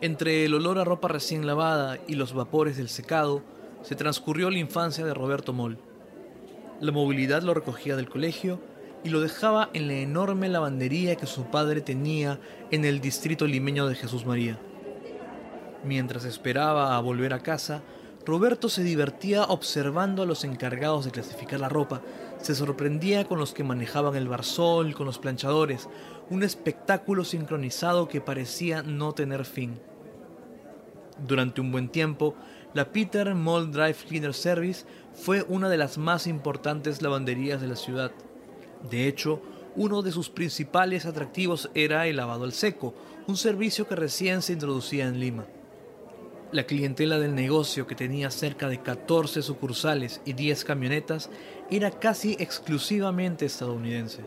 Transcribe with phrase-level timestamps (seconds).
[0.00, 3.42] Entre el olor a ropa recién lavada y los vapores del secado,
[3.82, 5.78] se transcurrió la infancia de Roberto Moll.
[6.80, 8.60] La movilidad lo recogía del colegio
[9.04, 13.86] y lo dejaba en la enorme lavandería que su padre tenía en el distrito limeño
[13.86, 14.58] de Jesús María.
[15.84, 17.82] Mientras esperaba a volver a casa,
[18.24, 22.00] Roberto se divertía observando a los encargados de clasificar la ropa,
[22.44, 25.88] se sorprendía con los que manejaban el barzol, con los planchadores,
[26.28, 29.80] un espectáculo sincronizado que parecía no tener fin.
[31.26, 32.34] Durante un buen tiempo,
[32.74, 37.76] la Peter Mold Drive Cleaner Service fue una de las más importantes lavanderías de la
[37.76, 38.12] ciudad.
[38.90, 39.40] De hecho,
[39.76, 42.94] uno de sus principales atractivos era el lavado al seco,
[43.26, 45.46] un servicio que recién se introducía en Lima.
[46.52, 51.28] La clientela del negocio, que tenía cerca de 14 sucursales y 10 camionetas,
[51.76, 54.22] era casi exclusivamente estadounidense.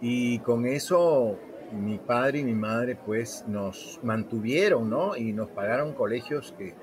[0.00, 1.38] Y con eso
[1.72, 5.16] mi padre y mi madre pues nos mantuvieron, ¿no?
[5.16, 6.74] Y nos pagaron colegios que,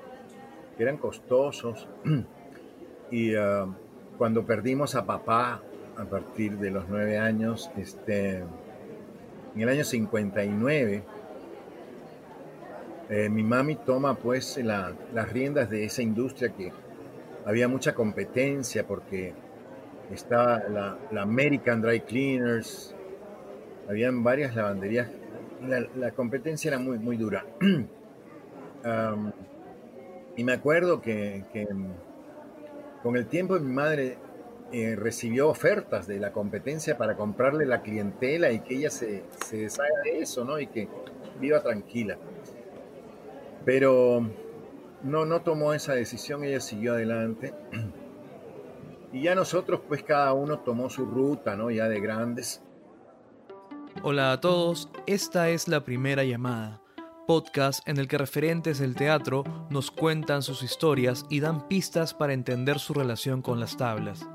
[0.78, 1.86] eran costosos.
[3.10, 3.66] y ah,
[4.18, 5.62] cuando perdimos a papá
[5.96, 8.38] a partir de los nueve años, este,
[9.54, 11.04] en el año 59,
[13.10, 16.72] eh, mi mami toma pues las riendas de esa industria que
[17.44, 19.34] había mucha competencia porque
[20.12, 22.94] estaba la, American Dry Cleaners,
[23.88, 25.08] habían varias lavanderías,
[25.96, 27.44] la, competencia era muy, muy dura.
[30.36, 31.44] y me acuerdo que,
[33.02, 34.18] con el tiempo mi madre
[34.72, 39.58] eh, recibió ofertas de la competencia para comprarle la clientela y que ella se, se
[39.58, 40.58] deshaga de eso, ¿no?
[40.58, 40.88] Y que
[41.40, 42.16] viva tranquila.
[43.64, 44.26] Pero
[45.02, 47.52] no, no tomó esa decisión, ella siguió adelante.
[49.12, 51.70] Y ya nosotros, pues cada uno tomó su ruta, ¿no?
[51.70, 52.62] Ya de grandes.
[54.02, 56.80] Hola a todos, esta es la primera llamada,
[57.26, 62.32] podcast en el que referentes del teatro nos cuentan sus historias y dan pistas para
[62.32, 64.26] entender su relación con las tablas.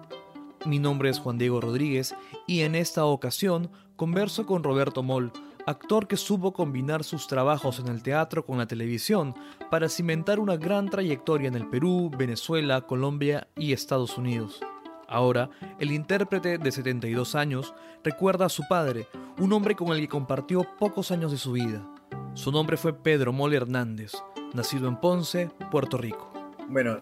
[0.66, 2.13] Mi nombre es Juan Diego Rodríguez
[2.46, 5.31] y en esta ocasión converso con Roberto Moll,
[5.66, 9.35] actor que supo combinar sus trabajos en el teatro con la televisión
[9.69, 14.62] para cimentar una gran trayectoria en el Perú, Venezuela, Colombia y Estados Unidos.
[15.07, 17.73] Ahora, el intérprete de 72 años
[18.03, 19.07] recuerda a su padre,
[19.40, 21.81] un hombre con el que compartió pocos años de su vida.
[22.34, 24.13] Su nombre fue Pedro Mole Hernández,
[24.53, 26.31] nacido en Ponce, Puerto Rico.
[26.68, 27.01] Bueno,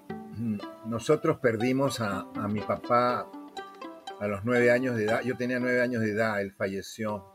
[0.85, 3.27] nosotros perdimos a, a mi papá
[4.19, 5.21] a los nueve años de edad.
[5.23, 7.31] Yo tenía nueve años de edad, él falleció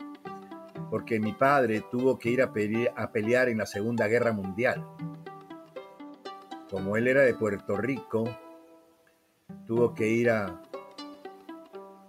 [0.91, 4.85] porque mi padre tuvo que ir a, pelear en la Segunda Guerra Mundial.
[6.69, 8.25] Como él era de Puerto Rico,
[9.65, 10.61] tuvo que ir a,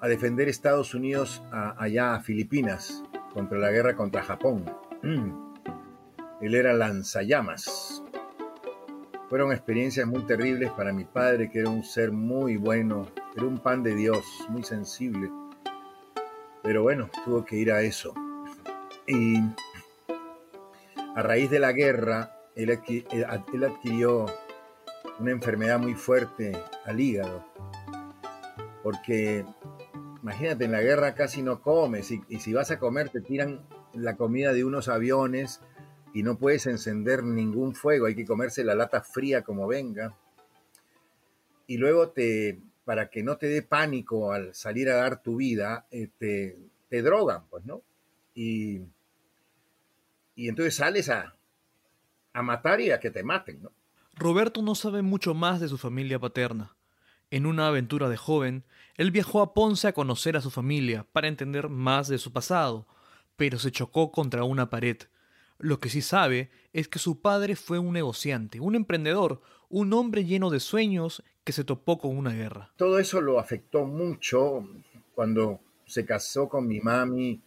[0.02, 4.64] defender Estados Unidos allá a Filipinas contra la guerra contra Japón.
[6.40, 8.02] Él era lanzallamas.
[9.28, 13.58] Fueron experiencias muy terribles para mi padre, que era un ser muy bueno, era un
[13.58, 15.30] pan de Dios, muy sensible.
[16.62, 18.12] Pero bueno, tuvo que ir a eso.
[19.06, 19.38] Y
[21.14, 22.70] a raíz de la guerra, él,
[23.64, 24.26] adquirió
[25.18, 26.52] una enfermedad muy fuerte
[26.84, 27.44] al hígado.
[28.82, 29.44] Porque
[30.22, 34.16] imagínate, en la guerra casi no comes y, si vas a comer te tiran la
[34.16, 35.60] comida de unos aviones
[36.14, 40.16] y no puedes encender ningún fuego, hay que comerse la lata fría como venga.
[41.66, 45.86] Y luego te, para que no te dé pánico al salir a dar tu vida,
[45.90, 46.58] eh, te,
[46.88, 47.82] te drogan, pues, ¿no?
[48.34, 48.82] Y,
[50.34, 51.34] y entonces sales a,
[52.32, 53.72] a matar y a que te maten, ¿no?
[54.14, 56.76] Roberto no sabe mucho más de su familia paterna.
[57.30, 58.64] En una aventura de joven,
[58.96, 62.86] él viajó a Ponce a conocer a su familia para entender más de su pasado,
[63.36, 64.98] pero se chocó contra una pared.
[65.58, 69.40] Lo que sí sabe es que su padre fue un negociante, un emprendedor,
[69.70, 72.70] un hombre lleno de sueños que se topó con una guerra.
[72.76, 74.66] Todo eso lo afectó mucho
[75.14, 77.40] cuando se casó con mi mami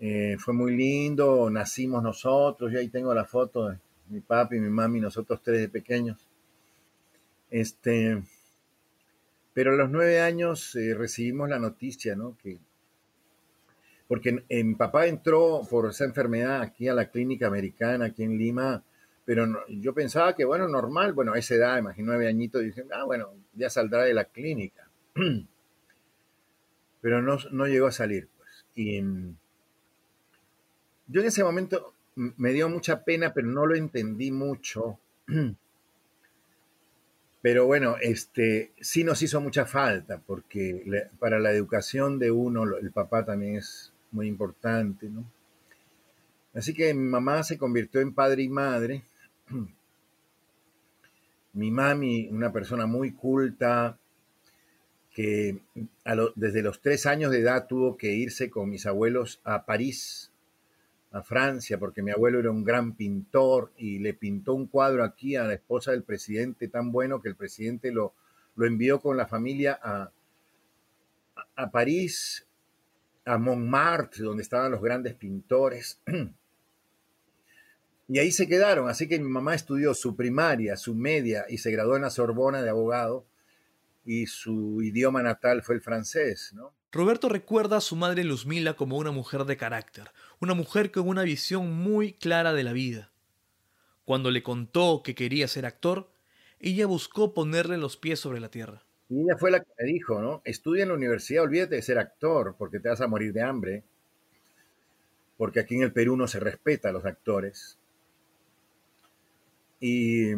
[0.00, 3.78] eh, fue muy lindo, nacimos nosotros, y ahí tengo la foto de
[4.10, 6.26] mi papi, mi mami, nosotros tres de pequeños.
[7.50, 8.22] Este,
[9.54, 12.36] pero a los nueve años eh, recibimos la noticia, ¿no?
[12.42, 12.58] Que,
[14.06, 18.82] porque mi papá entró por esa enfermedad aquí a la clínica americana, aquí en Lima,
[19.26, 23.04] pero yo pensaba que, bueno, normal, bueno, a esa edad, imagino nueve añitos, dije, ah,
[23.04, 24.88] bueno, ya saldrá de la clínica.
[27.02, 28.64] pero no, no llegó a salir, pues.
[28.74, 29.02] Y
[31.08, 34.98] yo en ese momento me dio mucha pena, pero no lo entendí mucho.
[37.40, 42.90] Pero bueno, este, sí nos hizo mucha falta, porque para la educación de uno el
[42.90, 45.24] papá también es muy importante, ¿no?
[46.52, 49.04] Así que mi mamá se convirtió en padre y madre.
[51.52, 53.98] Mi mami, una persona muy culta,
[55.12, 55.58] que
[56.36, 60.30] desde los tres años de edad tuvo que irse con mis abuelos a París,
[61.10, 65.36] a Francia, porque mi abuelo era un gran pintor y le pintó un cuadro aquí
[65.36, 68.14] a la esposa del presidente tan bueno que el presidente lo,
[68.56, 70.10] lo envió con la familia a,
[71.56, 72.46] a París,
[73.24, 76.00] a Montmartre, donde estaban los grandes pintores.
[78.10, 81.70] Y ahí se quedaron, así que mi mamá estudió su primaria, su media y se
[81.70, 83.26] graduó en la Sorbona de abogado
[84.04, 86.72] y su idioma natal fue el francés, ¿no?
[86.90, 90.10] Roberto recuerda a su madre Luzmila como una mujer de carácter,
[90.40, 93.10] una mujer con una visión muy clara de la vida.
[94.06, 96.10] Cuando le contó que quería ser actor,
[96.60, 98.82] ella buscó ponerle los pies sobre la tierra.
[99.10, 100.40] Y ella fue la que me dijo, ¿no?
[100.44, 103.84] Estudia en la universidad, olvídate de ser actor, porque te vas a morir de hambre.
[105.36, 107.78] Porque aquí en el Perú no se respeta a los actores.
[109.78, 110.32] Y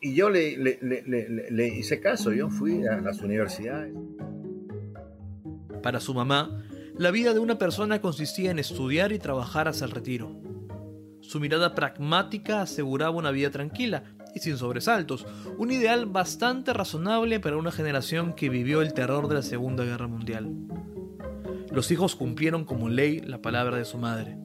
[0.00, 3.94] y yo le, le, hice caso, yo fui a las universidades.
[5.82, 6.64] Para su mamá,
[6.96, 10.40] la vida de una persona consistía en estudiar y trabajar hasta el retiro.
[11.20, 14.04] Su mirada pragmática aseguraba una vida tranquila
[14.34, 15.26] y sin sobresaltos,
[15.58, 20.06] un ideal bastante razonable para una generación que vivió el terror de la Segunda Guerra
[20.06, 20.50] Mundial.
[21.70, 24.38] Los hijos cumplieron como ley la palabra de su madre.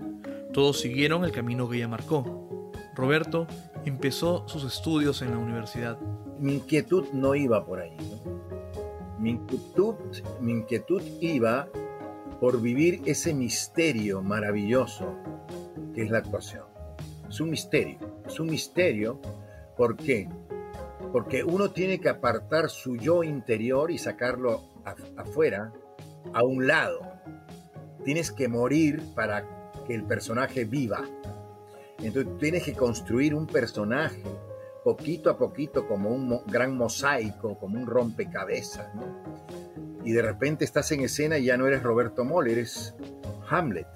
[0.54, 2.72] Todos siguieron el camino que ella marcó.
[2.96, 3.48] Roberto
[3.86, 6.00] empezó sus estudios en la universidad.
[6.40, 7.96] Mi inquietud no iba por ahí.
[9.20, 9.96] Mi, inquietud,
[10.42, 11.68] mi inquietud iba
[12.40, 15.16] por vivir ese misterio maravilloso
[15.94, 16.66] que es la actuación.
[17.30, 19.20] Es un misterio, es un misterio.
[19.78, 20.30] ¿Por qué?
[21.12, 24.64] Porque uno tiene que apartar su yo interior y sacarlo
[25.18, 25.74] afuera,
[26.34, 27.00] a un lado.
[28.04, 31.04] Tienes que morir para que el personaje viva.
[32.00, 34.24] Entonces tienes que construir un personaje
[34.86, 38.88] poquito a poquito como un gran mosaico, como un rompecabezas,
[40.04, 42.94] Y de repente estás en escena y ya no eres Roberto Moll, eres
[43.50, 43.88] Hamlet.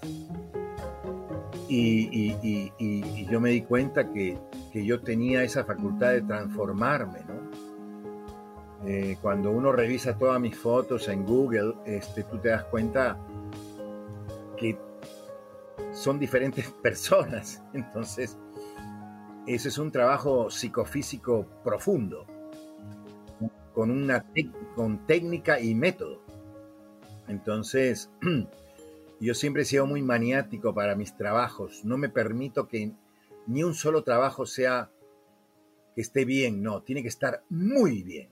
[1.68, 2.34] Y,
[3.30, 4.40] yo me di cuenta que,
[4.74, 7.20] yo tenía esa facultad de transformarme,
[8.88, 13.18] eh, cuando uno revisa todas mis fotos en Google, este, tú te das cuenta
[14.58, 14.80] que
[15.92, 17.62] son diferentes personas.
[17.74, 18.38] Entonces,
[19.48, 22.26] ese es un trabajo psicofísico profundo,
[23.74, 24.26] con, una
[24.76, 26.22] con técnica y método.
[27.28, 28.10] Entonces,
[29.20, 31.84] yo siempre he sido muy maniático para mis trabajos.
[31.84, 32.92] No me permito que
[33.48, 34.92] ni un solo trabajo sea
[35.96, 38.30] que esté bien, no, tiene que estar muy bien.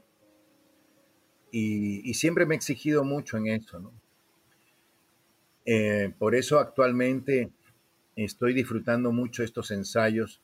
[1.52, 3.92] Y, y siempre me he exigido mucho en eso, ¿no?
[5.70, 7.52] Eh, por eso actualmente
[8.16, 10.42] estoy disfrutando mucho estos ensayos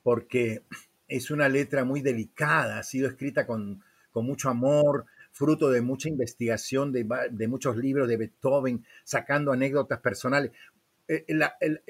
[0.04, 0.64] porque
[1.08, 5.06] es una letra muy delicada, ha sido escrita con, con mucho amor,
[5.40, 10.52] fruto de mucha investigación de, muchos libros de Beethoven, sacando anécdotas personales.
[11.08, 11.26] Eh,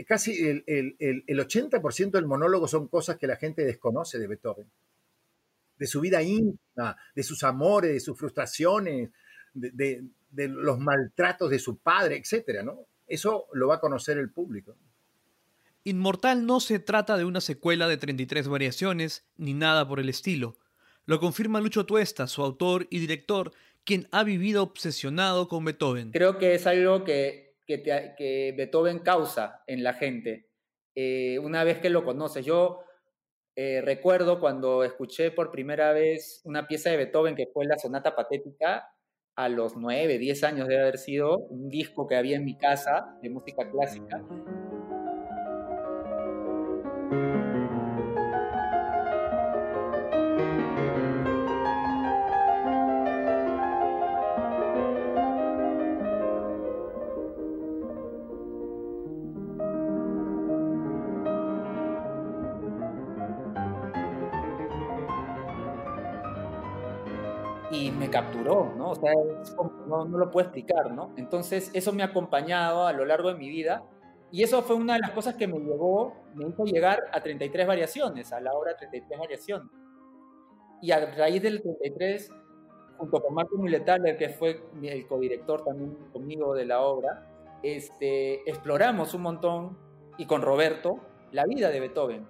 [0.07, 0.37] casi
[0.67, 4.67] el, 80% del monólogo son cosas que la gente desconoce de Beethoven,
[5.79, 9.09] de su vida íntima, de sus amores, de sus frustraciones,
[9.55, 12.61] de, los maltratos de su padre, etc.
[12.63, 12.85] ¿no?
[13.07, 14.77] Eso lo va a conocer el público.
[15.85, 20.55] Inmortal no se trata de una secuela de 33 variaciones, ni nada por el estilo
[21.09, 23.51] lo confirma Lucho Tuesta, su autor y director,
[23.83, 26.11] quien ha vivido obsesionado con Beethoven.
[26.11, 30.51] Creo que es algo que, que, Beethoven causa en la gente.
[30.93, 32.81] Eh, una vez que lo conoces, yo
[33.55, 38.15] eh, recuerdo cuando escuché por primera vez una pieza de Beethoven que fue la Sonata
[38.15, 38.93] Patética,
[39.35, 43.17] a los 9, 10 años de haber sido, un disco que había en mi casa
[43.23, 44.23] de música clásica.
[68.09, 68.91] Capturó, ¿no?
[68.91, 69.13] O sea,
[69.87, 71.11] no, no, lo puedo explicar, ¿no?
[71.17, 73.83] Entonces, eso me ha acompañado a lo largo de mi vida
[74.31, 77.65] y eso fue una de las cosas que me llevó, me hizo llegar a 33
[77.65, 79.69] variaciones, a la obra 33 variaciones.
[80.81, 82.31] Y a raíz del 33,
[82.97, 87.27] junto con Marco Miletaler, que fue el codirector también conmigo de la obra,
[87.63, 89.77] este, exploramos un montón,
[90.17, 90.99] y con Roberto,
[91.31, 92.27] la vida de Beethoven.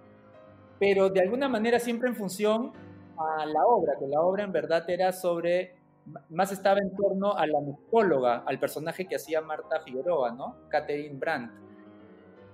[0.80, 2.72] Pero de alguna manera siempre en función
[3.20, 5.76] a la obra, que la obra en verdad era sobre,
[6.30, 10.56] más estaba en torno a la musicóloga, al personaje que hacía Marta Figueroa, ¿no?
[10.70, 11.52] Catherine Brandt.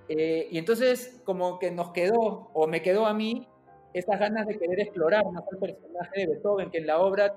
[0.08, 3.48] Eh, y entonces como que nos quedó, o me quedó a mí,
[3.92, 7.36] esas ganas de querer explorar más el personaje de Beethoven, que en la obra,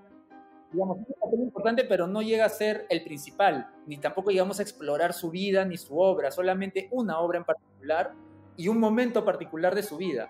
[0.71, 4.59] digamos, es un papel importante, pero no llega a ser el principal, ni tampoco llegamos
[4.59, 8.13] a explorar su vida ni su obra, solamente una obra en particular
[8.57, 10.29] y un momento particular de su vida.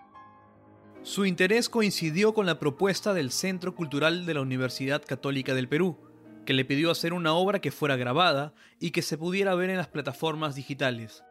[1.02, 5.98] Su interés coincidió con la propuesta del Centro Cultural de la Universidad Católica del Perú,
[6.46, 9.78] que le pidió hacer una obra que fuera grabada y que se pudiera ver en
[9.78, 11.24] las plataformas digitales.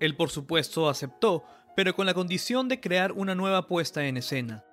[0.00, 1.44] Él por supuesto aceptó,
[1.76, 4.64] pero con la condición de crear una nueva puesta en escena.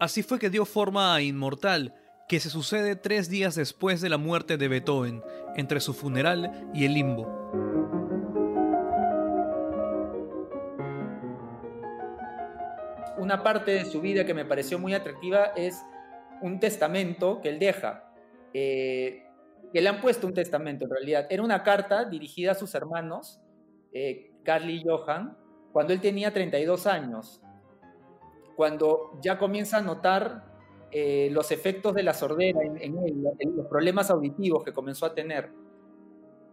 [0.00, 1.94] Así fue que dio forma a Inmortal,
[2.28, 5.22] que se sucede tres días después de la muerte de Beethoven,
[5.56, 7.43] entre su funeral y el limbo.
[13.16, 15.82] Una parte de su vida que me pareció muy atractiva es
[16.42, 18.12] un testamento que él deja.
[18.52, 19.24] Eh,
[19.72, 21.26] que le han puesto un testamento en realidad.
[21.30, 23.40] Era una carta dirigida a sus hermanos
[23.92, 25.36] eh, Carly Johan,
[25.72, 27.42] cuando él tenía 32 años,
[28.56, 30.44] cuando ya comienza a notar
[30.92, 33.24] eh, los efectos de la sordera en, él,
[33.56, 35.50] los problemas auditivos que comenzó a tener.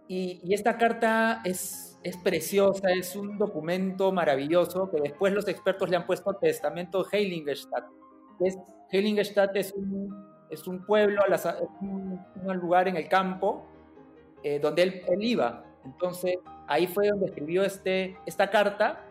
[0.08, 5.98] Y, esta carta es, es, preciosa, es un documento maravilloso que después los expertos le
[5.98, 7.86] han puesto Testamento Heiligenstadt.
[8.40, 8.58] Es,
[8.90, 10.10] Heiligenstadt es un,
[10.50, 11.22] es un pueblo,
[11.82, 13.66] un, un, lugar en el campo
[14.44, 15.64] eh, donde él, iba.
[15.86, 19.06] Entonces, ahí fue donde escribió este, esta carta.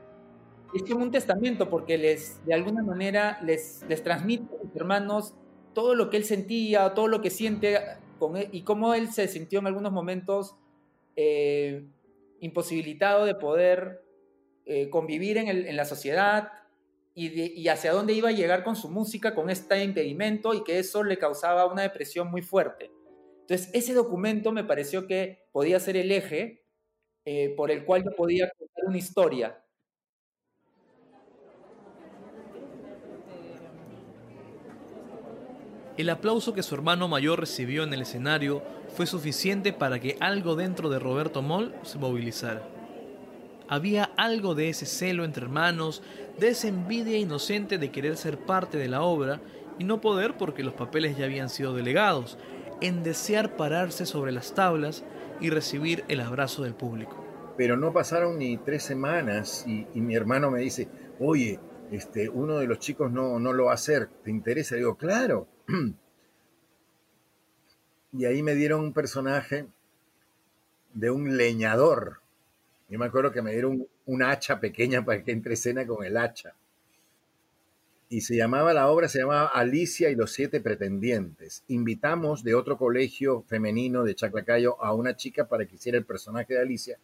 [0.75, 5.35] Es como un testamento porque les, de alguna manera les, les transmite a sus hermanos
[5.73, 7.78] todo lo que él sentía, todo lo que siente
[8.52, 10.54] y cómo él se sintió en algunos momentos
[11.16, 11.87] eh,
[12.40, 14.02] imposibilitado de poder
[14.64, 16.52] eh, convivir en, la sociedad
[17.14, 21.02] y, hacia dónde iba a llegar con su música, con este impedimento y que eso
[21.02, 22.90] le causaba una depresión muy fuerte.
[23.42, 26.64] Entonces, ese documento me pareció que podía ser el eje
[27.25, 29.64] eh, por el cual yo podía contar una historia.
[35.97, 38.62] El aplauso que su hermano mayor recibió en el escenario
[38.94, 42.62] fue suficiente para que algo dentro de Roberto Moll se movilizara.
[43.68, 46.02] Había algo de ese celo entre hermanos,
[46.38, 49.40] de esa envidia inocente de querer ser parte de la obra
[49.78, 52.37] y no poder porque los papeles ya habían sido delegados,
[52.80, 55.04] en desear pararse sobre las tablas
[55.40, 57.16] y recibir el abrazo del público.
[57.56, 61.61] Pero no pasaron ni tres semanas y, mi hermano me dice, oye,
[61.92, 64.76] este, uno de los chicos no, no lo va a hacer, ¿te interesa?
[64.76, 65.47] digo, claro.
[68.12, 69.67] y ahí me dieron un personaje
[70.95, 72.21] de un leñador.
[72.88, 76.17] Yo me acuerdo que me dieron un hacha pequeña para que entre escena con el
[76.17, 76.55] hacha
[78.12, 81.62] y se llamaba, la obra se llamaba Alicia y los siete pretendientes.
[81.69, 86.55] Invitamos de otro colegio femenino de Chaclacayo a una chica para que hiciera el personaje
[86.55, 86.99] de Alicia.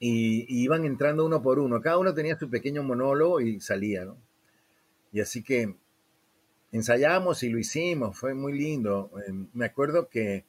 [0.00, 1.80] Y, iban entrando uno por uno.
[1.80, 4.16] Cada uno tenía su pequeño monólogo y salía, ¿no?
[5.12, 5.76] Y así que
[6.74, 9.12] ensayamos y lo hicimos, fue muy lindo.
[9.28, 10.44] Em, me acuerdo que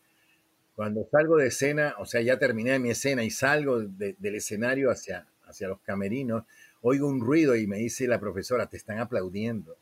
[0.76, 5.28] cuando salgo de escena, o sea, ya terminé mi escena y salgo del escenario hacia,
[5.46, 6.44] hacia los camerinos,
[6.82, 9.78] oigo un ruido y me dice la profesora, te están aplaudiendo.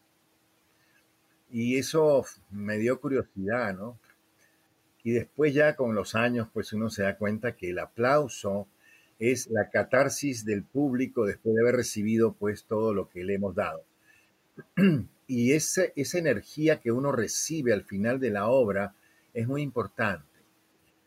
[1.50, 3.98] Y eso me dio curiosidad, ¿no?
[5.04, 8.68] Y después ya con los años, pues uno se da cuenta que el aplauso
[9.18, 13.56] es la catarsis del público después de haber recibido pues todo lo que le hemos
[13.56, 13.84] dado.
[15.28, 18.96] Y esa, esa energía que uno recibe al final de la obra
[19.34, 20.26] es muy importante.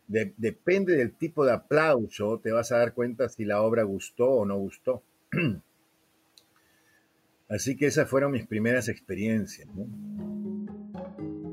[0.08, 4.44] depende del tipo de aplauso, te vas a dar cuenta si la obra gustó o
[4.44, 5.02] no gustó.
[7.48, 9.68] Así que esas fueron mis primeras experiencias.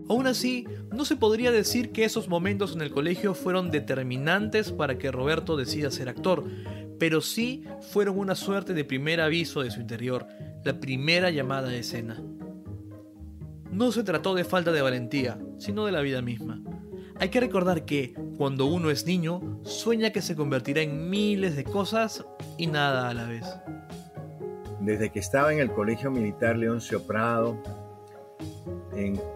[0.09, 4.97] Aún así, no se podría decir que esos momentos en el colegio fueron determinantes para
[4.97, 6.43] que Roberto decida ser actor,
[6.99, 10.27] pero sí fueron una suerte de primer aviso de su interior,
[10.63, 12.21] la primera llamada a escena.
[13.73, 16.61] No se trató de falta de valentía, sino de la vida misma.
[17.19, 21.63] Hay que recordar que, cuando uno es niño, sueña que se convertirá en miles de
[21.63, 22.25] cosas
[22.57, 23.45] y nada a la vez
[24.83, 27.57] desde que estaba en el Colegio Militar Leoncio Prado,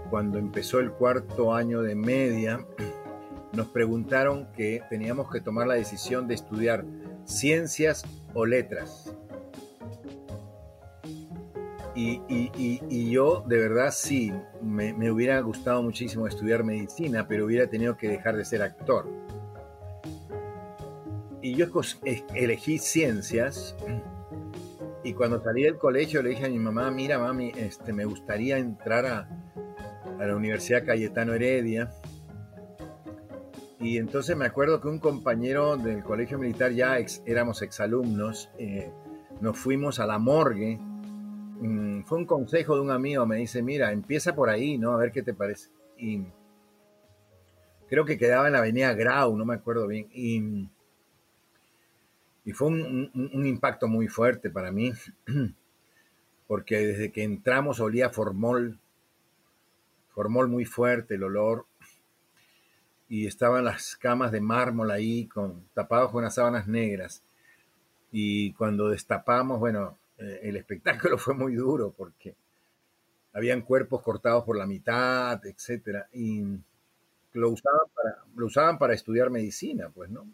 [0.10, 2.60] cuando empezó el cuarto año de media,
[3.54, 6.86] nos preguntaron que teníamos que tomar la decisión de estudiar
[7.26, 8.04] ciencias
[8.34, 9.16] o letras.
[12.00, 17.98] Y, yo de verdad sí, me, me, hubiera gustado muchísimo estudiar medicina, pero hubiera tenido
[17.98, 19.10] que dejar de ser actor.
[21.42, 21.66] Y yo
[22.36, 23.76] elegí ciencias
[25.04, 28.60] y cuando salí del colegio le dije a mi mamá, mira mami, este, me gustaría
[28.60, 29.30] entrar a,
[30.20, 31.92] a la Universidad Cayetano Heredia.
[33.80, 38.92] Y entonces me acuerdo que un compañero del colegio militar, ya éramos exalumnos, eh,
[39.42, 40.80] nos fuimos a la morgue
[41.60, 44.92] Mm, fue un consejo de un amigo, me dice, mira, empieza por ahí, ¿no?
[44.94, 45.70] A ver qué te parece.
[45.98, 46.24] Y
[47.90, 50.08] creo que quedaba en la avenida Grau, no me acuerdo bien.
[50.14, 50.70] Y,
[52.46, 54.94] y fue un, impacto muy fuerte para mí,
[56.48, 58.80] porque desde que entramos olía formol,
[60.10, 61.66] formol muy fuerte el olor,
[63.10, 67.24] y estaban las camas de mármol ahí, con, tapados con unas sábanas negras.
[68.12, 72.36] Y cuando destapamos, bueno, eh, el espectáculo fue muy duro porque
[73.34, 76.44] habían cuerpos cortados por la mitad, etcétera, y
[77.34, 80.26] lo usaban para, lo usaban para estudiar medicina, pues, ¿no?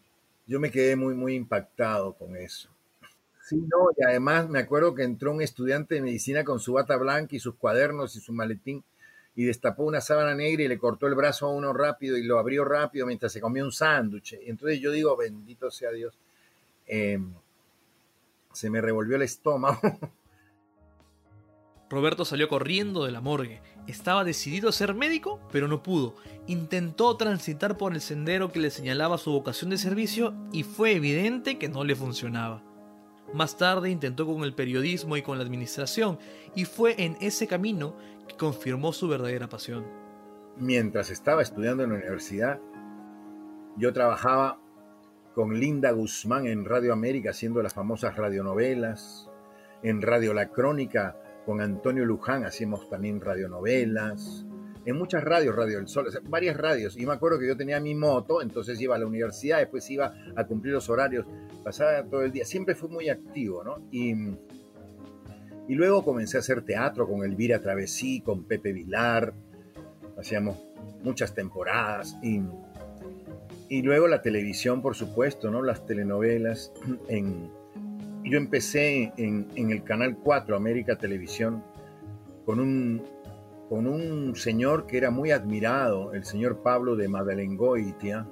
[0.48, 2.70] Yo me quedé muy, muy impactado con eso.
[3.42, 6.96] Sí, no, y además me acuerdo que entró un estudiante de medicina con su bata
[6.96, 8.84] blanca y sus cuadernos y su maletín
[9.36, 12.40] y destapó una sábana negra y le cortó el brazo a uno rápido y lo
[12.40, 14.38] abrió rápido mientras se comía un sándwich.
[14.46, 16.18] Entonces yo digo, bendito sea Dios.
[16.88, 17.20] Eh,
[18.54, 19.80] se me revolvió el estómago.
[21.90, 23.62] Roberto salió corriendo de la morgue.
[23.86, 26.16] Estaba decidido a ser médico, pero no pudo.
[26.48, 31.60] Intentó transitar por el sendero que le señalaba su vocación de servicio y fue evidente
[31.60, 32.64] que no le funcionaba.
[33.32, 36.20] Más tarde intentó con el periodismo y con la administración,
[36.56, 37.96] y fue en ese camino
[38.28, 39.86] que confirmó su verdadera pasión.
[40.58, 42.60] Mientras estaba estudiando en la universidad,
[43.76, 44.60] yo trabajaba
[45.34, 49.30] con Linda Guzmán en Radio América haciendo las famosas radionovelas,
[49.82, 54.46] en Radio La Crónica con Antonio Luján hacíamos también radionovelas,
[54.86, 56.98] en muchas radios, Radio del Sol, varias radios.
[56.98, 60.14] Y me acuerdo que yo tenía mi moto, entonces iba a la universidad, después iba
[60.36, 61.26] a cumplir los horarios,
[61.64, 63.88] pasaba todo el día, siempre fui muy activo, ¿no?
[63.92, 64.12] Y,
[65.68, 69.34] y luego comencé a hacer teatro con Elvira Travesí, con Pepe Vilar,
[70.18, 70.58] hacíamos
[71.02, 72.42] muchas temporadas y
[73.70, 75.62] y luego la televisión, por supuesto, ¿no?
[75.62, 76.72] Las telenovelas.
[77.08, 77.50] En,
[78.24, 81.64] yo empecé en, el Canal 4, América Televisión,
[82.46, 83.04] con un,
[83.70, 88.26] con un señor que era muy admirado, el señor Pablo de Madalengoitia.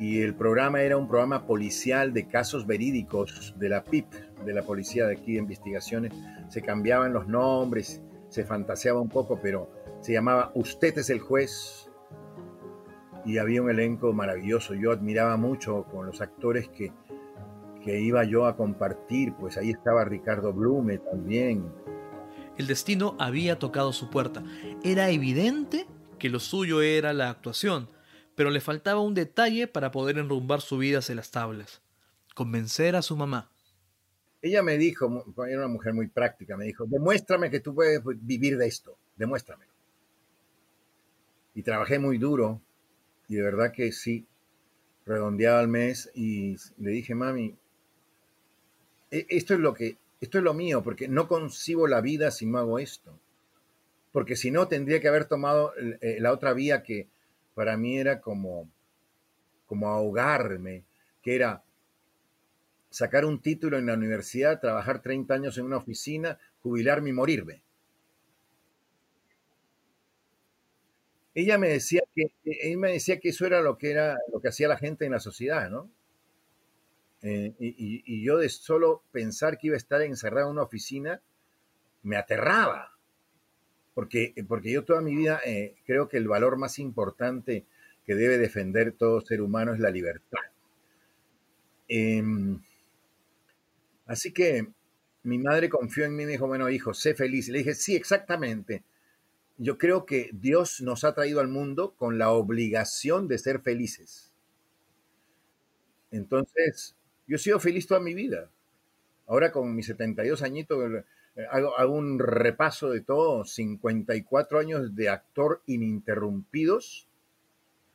[0.00, 4.12] Y el programa era un programa policial de casos verídicos de la PIP,
[4.44, 6.12] de la Policía de aquí de Investigaciones.
[6.48, 11.83] Se cambiaban los nombres, se fantaseaba un poco, pero se llamaba Usted es el juez,
[13.24, 14.74] y había un elenco maravilloso.
[14.74, 16.92] Yo admiraba mucho con los actores que,
[17.82, 21.72] que iba yo a compartir, pues ahí estaba Ricardo Blume también.
[22.56, 24.44] El destino había tocado su puerta.
[24.82, 25.86] Era evidente
[26.18, 27.88] que lo suyo era la actuación,
[28.34, 31.82] pero le faltaba un detalle para poder enrumbar su vida hacia las tablas.
[32.34, 33.50] Convencer a su mamá.
[34.42, 38.58] Ella me dijo, era una mujer muy práctica, me dijo, demuéstrame que tú puedes vivir
[38.58, 39.72] de esto, demuéstramelo.
[41.54, 42.60] Y trabajé muy duro,
[43.28, 44.26] y de verdad que sí,
[45.06, 47.56] redondeaba el mes y le dije, mami,
[49.10, 52.46] e, esto es lo que, esto es lo mío, porque no concibo la vida si
[52.46, 53.18] no hago esto.
[54.12, 57.08] Porque si no, tendría que haber tomado eh, la otra vía que
[57.54, 58.70] para mí era como,
[59.66, 60.84] como ahogarme,
[61.22, 61.64] que era
[62.90, 67.62] sacar un título en la universidad, trabajar 30 años en una oficina, jubilarme y morirme.
[71.34, 74.48] Ella me decía que ella me decía que eso era lo que era lo que
[74.48, 75.90] hacía la gente en la sociedad, ¿no?
[77.22, 81.22] Eh, y, yo de solo pensar que iba a estar encerrado en una oficina
[82.02, 82.92] me aterraba,
[83.94, 87.64] porque, porque yo toda mi vida eh, creo que el valor más importante
[88.04, 90.40] que debe defender todo ser humano es la libertad.
[91.88, 92.60] Em,
[94.06, 94.68] así que
[95.22, 97.48] mi madre confió en mí y me dijo, bueno, hijo, sé feliz.
[97.48, 98.84] Y le dije, sí, exactamente
[99.56, 104.32] yo creo que Dios nos ha traído al mundo con la obligación de ser felices.
[106.10, 108.50] Entonces, yo he sido feliz toda mi vida.
[109.26, 110.78] Ahora con mis 72 añitos
[111.36, 117.08] eh, hago, hago un repaso de todo, 54 años de actor ininterrumpidos.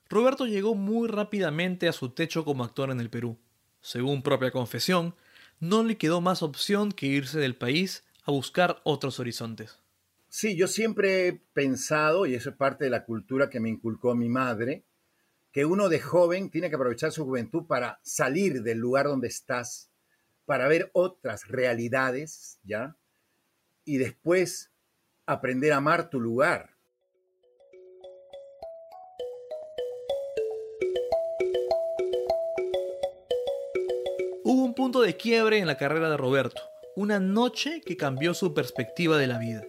[0.09, 3.37] Roberto llegó muy rápidamente a su techo como actor en el Perú.
[3.81, 5.15] Según propia confesión,
[5.59, 9.78] no le quedó más opción que irse del país a buscar otros horizontes.
[10.31, 14.13] Sí, yo siempre he pensado, y eso es parte de la cultura que me inculcó
[14.13, 14.85] mi madre,
[15.51, 19.89] que uno de joven tiene que aprovechar su juventud para salir del lugar donde estás,
[20.45, 22.95] para ver otras realidades, ¿ya?
[23.85, 24.71] Y después
[25.25, 26.75] aprender a amar tu lugar.
[34.43, 36.61] Hubo un punto de quiebre en la carrera de Roberto,
[36.95, 39.63] una noche que cambió su perspectiva de la vida.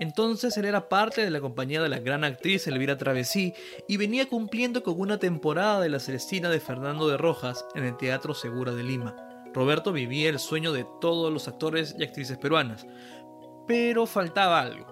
[0.00, 3.52] Entonces él era parte de la compañía de la gran actriz Elvira Travesí
[3.86, 7.98] y venía cumpliendo con una temporada de La Celestina de Fernando de Rojas en el
[7.98, 9.14] Teatro Segura de Lima.
[9.52, 12.86] Roberto vivía el sueño de todos los actores y actrices peruanas,
[13.66, 14.86] pero faltaba algo.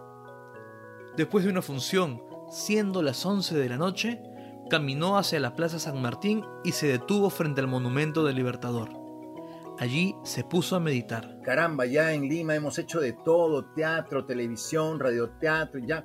[1.16, 4.20] Después de una función, siendo las 11 de la noche,
[4.68, 9.07] caminó hacia la Plaza San Martín y se detuvo frente al Monumento del Libertador.
[9.78, 11.40] Allí se puso a meditar.
[11.42, 16.04] Caramba, ya en Lima hemos hecho de todo, teatro, televisión, radioteatro, ya.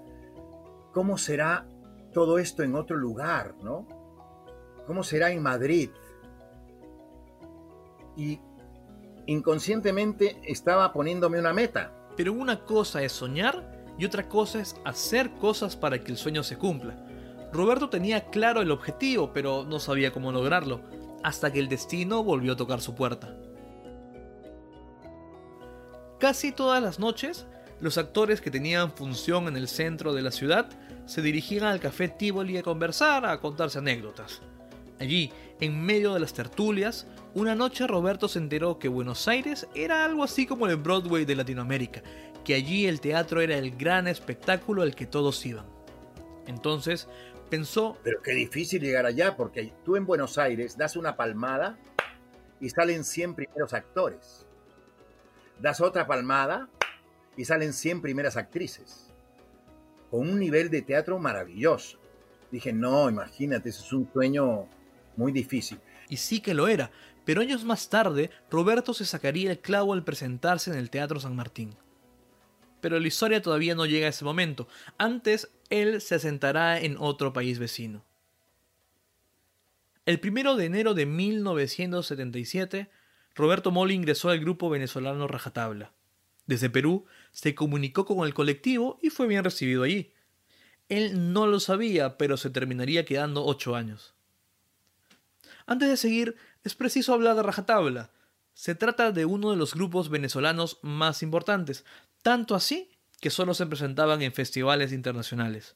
[0.92, 1.68] ¿Cómo será
[2.14, 3.88] todo esto en otro lugar, no?
[4.86, 5.90] ¿Cómo será en Madrid?
[8.16, 8.40] Y
[9.26, 11.92] inconscientemente estaba poniéndome una meta.
[12.16, 16.44] Pero una cosa es soñar y otra cosa es hacer cosas para que el sueño
[16.44, 17.08] se cumpla.
[17.52, 20.82] Roberto tenía claro el objetivo, pero no sabía cómo lograrlo,
[21.24, 23.36] hasta que el destino volvió a tocar su puerta.
[26.24, 27.46] Casi todas las noches,
[27.82, 30.70] los actores que tenían función en el centro de la ciudad
[31.06, 34.42] se dirigían al café Tivoli a conversar, a contarse anécdotas.
[35.02, 40.06] Allí, en medio de las tertulias, una noche Roberto se enteró que Buenos Aires era
[40.06, 42.02] algo así como el Broadway de Latinoamérica,
[42.46, 45.66] que allí el teatro era el gran espectáculo al que todos iban.
[46.48, 47.10] Entonces
[47.50, 47.98] pensó...
[48.02, 51.78] Pero qué difícil llegar allá, porque tú en Buenos Aires das una palmada
[52.62, 54.46] y salen 100 primeros actores
[55.64, 56.68] das otra palmada
[57.38, 59.14] y salen 100 primeras actrices,
[60.12, 62.00] con un nivel de teatro maravilloso.
[62.52, 64.68] Dije, no, imagínate, es un sueño
[65.16, 65.80] muy difícil.
[66.10, 66.92] Y sí que lo era,
[67.24, 71.34] pero años más tarde, Roberto se sacaría el clavo al presentarse en el Teatro San
[71.34, 71.74] Martín.
[72.82, 74.68] Pero la historia todavía no llega a ese momento.
[74.98, 78.04] Antes, él se asentará en otro país vecino.
[80.06, 82.90] El primero de enero de 1977,
[83.36, 85.92] Roberto Moli ingresó al grupo venezolano Rajatabla.
[86.46, 90.14] Desde Perú se comunicó con el colectivo y fue bien recibido allí.
[90.90, 94.14] Él no lo sabía, pero se terminaría quedando ocho años.
[95.66, 98.12] Antes de seguir, es preciso hablar de Rajatabla.
[98.54, 101.86] Se trata de uno de los grupos venezolanos más importantes,
[102.22, 102.92] tanto así
[103.22, 105.76] que solo se presentaban en festivales internacionales.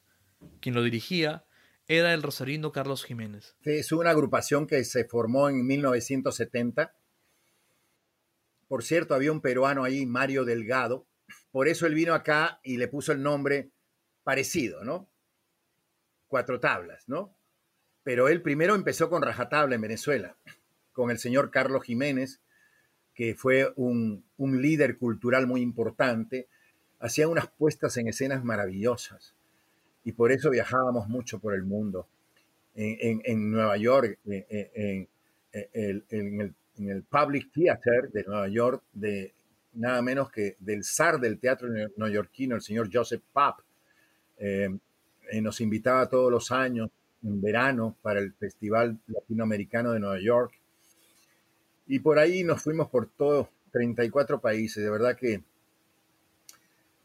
[0.60, 1.44] Quien lo dirigía
[1.88, 3.56] era el rosarino Carlos Jiménez.
[3.62, 6.94] Es una agrupación que se formó en 1970
[8.68, 11.06] por cierto, había un peruano ahí, Mario Delgado.
[11.50, 13.70] Por eso él vino acá y le puso el nombre
[14.22, 15.08] parecido, ¿no?
[16.28, 17.34] Cuatro tablas, ¿no?
[18.04, 20.36] Pero él primero empezó con Rajatabla en Venezuela,
[20.92, 22.40] con el señor Carlos Jiménez,
[23.14, 26.46] que fue un, líder cultural muy importante.
[27.00, 29.34] Hacía unas puestas en escenas maravillosas
[30.04, 32.06] y por eso viajábamos mucho por el mundo.
[32.74, 35.08] En, Nueva York, en,
[35.62, 39.34] en el en el Public Theater de Nueva York, de
[39.74, 43.60] nada menos que del zar del teatro neoyorquino, el señor Joseph Papp.
[44.38, 44.68] Eh,
[45.30, 46.90] eh, nos invitaba todos los años
[47.22, 50.52] en verano para el Festival Latinoamericano de Nueva York.
[51.86, 54.82] Y por ahí nos fuimos por todos 34 países.
[54.82, 55.42] De verdad que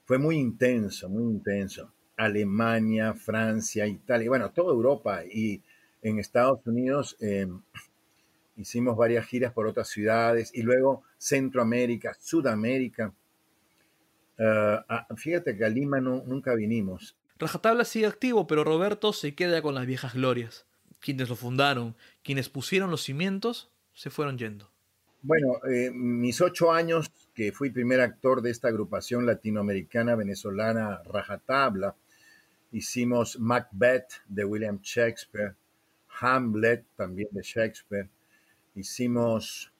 [0.05, 1.91] fue muy intenso, muy intenso.
[2.17, 5.61] Alemania, Francia, Italia, bueno, toda Europa y
[6.01, 7.17] en Estados Unidos.
[7.19, 7.47] Eh,
[8.55, 13.13] hicimos varias giras por otras ciudades y luego Centroamérica, Sudamérica.
[14.39, 17.15] Ah, fíjate que a Lima nunca vinimos.
[17.39, 20.65] Rajatabla sigue activo, pero Roberto se queda con las viejas glorias.
[20.99, 24.71] Quienes lo fundaron, quienes pusieron los cimientos, se fueron yendo.
[25.21, 31.95] Bueno, eh, mis ocho años que fui primer actor de esta agrupación latinoamericana venezolana Rajatabla,
[32.71, 35.55] hicimos Macbeth de William Shakespeare,
[36.19, 38.09] Hamlet también de Shakespeare,
[38.75, 39.71] Hicimos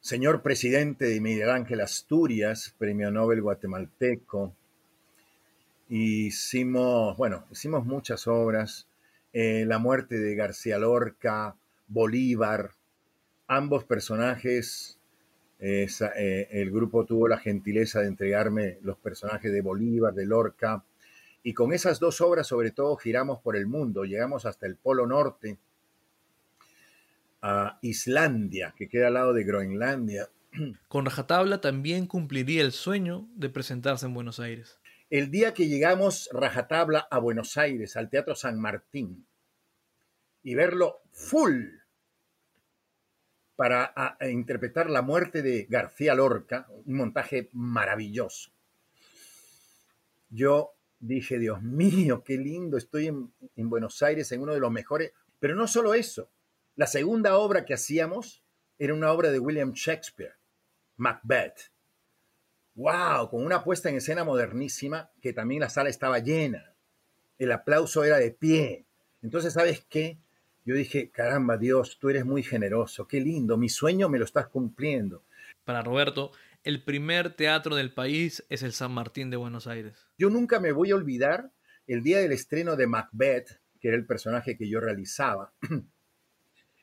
[0.00, 4.54] Señor Presidente de Miguel Ángel Asturias, Premio Nobel guatemalteco.
[5.88, 8.86] Hicimos, bueno, hicimos muchas obras.
[9.32, 11.56] Eh, la muerte de García Lorca,
[11.88, 12.72] Bolívar,
[13.46, 14.98] ambos personajes.
[15.58, 15.88] Eh,
[16.50, 20.84] el grupo tuvo la gentileza de entregarme los personajes de Bolívar, de Lorca.
[21.42, 24.04] Y con esas dos obras, sobre todo, giramos por el mundo.
[24.04, 25.56] Llegamos hasta el Polo Norte
[27.42, 30.28] a Islandia, que queda al lado de Groenlandia,
[30.88, 34.78] Con rajatabla también cumpliría el sueño de presentarse en Buenos Aires.
[35.10, 39.26] El día que llegamos rajatabla a Buenos Aires, al Teatro San Martín,
[40.42, 41.66] y verlo full
[43.54, 48.50] para interpretar la muerte de García Lorca, un montaje maravilloso.
[50.28, 54.70] Yo dije, Dios mío, qué lindo, estoy en, en Buenos Aires en uno de los
[54.70, 56.30] mejores, pero no solo eso,
[56.76, 58.44] la segunda obra que hacíamos
[58.78, 60.34] era una obra de William Shakespeare,
[60.96, 61.72] Macbeth.
[62.74, 63.30] ¡Wow!
[63.30, 66.74] Con una puesta en escena modernísima que también la sala estaba llena.
[67.38, 68.84] El aplauso era de pie.
[69.22, 70.18] Entonces, ¿sabes qué?
[70.66, 74.48] Yo dije, caramba, Dios, tú eres muy generoso, qué lindo, mi sueño me lo estás
[74.48, 75.24] cumpliendo.
[75.64, 76.32] Para Roberto,
[76.64, 80.06] el primer teatro del país es el San Martín de Buenos Aires.
[80.18, 81.52] Yo nunca me voy a olvidar
[81.86, 85.54] el día del estreno de Macbeth, que era el personaje que yo realizaba.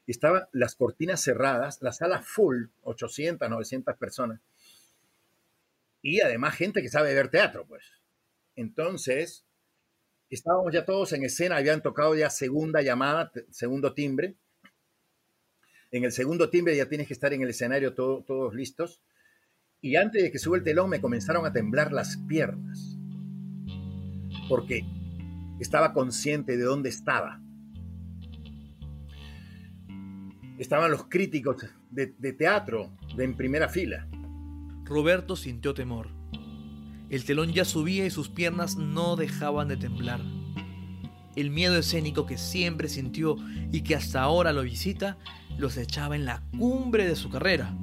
[0.06, 4.42] Estaban las cortinas cerradas, la sala full, 800, 900 personas.
[6.02, 7.84] Y además gente que sabe ver teatro, pues.
[8.56, 9.46] Entonces,
[10.30, 14.36] estábamos ya todos en escena, habían tocado ya segunda llamada, segundo timbre.
[15.92, 19.02] En el segundo timbre ya tienes que estar en el escenario todos listos.
[19.80, 22.98] Y antes de que sube el telón me comenzaron a temblar las piernas.
[24.50, 24.84] Porque
[25.60, 27.42] estaba consciente de dónde estaba.
[30.58, 34.08] Estaban los críticos de, teatro en primera fila.
[34.84, 36.10] Roberto sintió temor.
[37.10, 40.22] El telón ya subía y sus piernas no dejaban de temblar.
[41.36, 43.36] El miedo escénico que siempre sintió
[43.72, 45.18] y que hasta ahora lo visita,
[45.58, 47.76] los echaba en la cumbre de su carrera.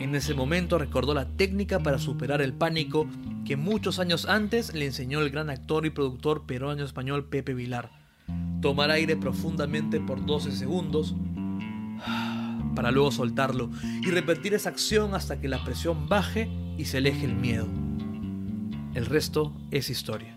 [0.00, 3.08] En ese momento recordó la técnica para superar el pánico
[3.44, 8.05] que muchos años antes le enseñó el gran actor y productor peruano español Pepe Vilar
[8.66, 11.14] tomar aire profundamente por 12 segundos
[12.74, 13.70] para luego soltarlo
[14.02, 17.68] y repetir esa acción hasta que la presión baje y se aleje el miedo.
[18.92, 20.36] El resto es historia.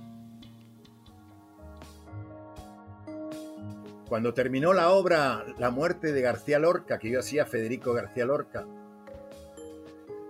[4.07, 8.67] Cuando terminó la obra La muerte de García Lorca, que yo hacía Federico García Lorca,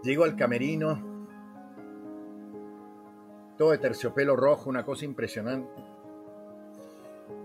[0.05, 1.27] llego al camerino,
[3.57, 5.88] todo de terciopelo rojo, una cosa impresionante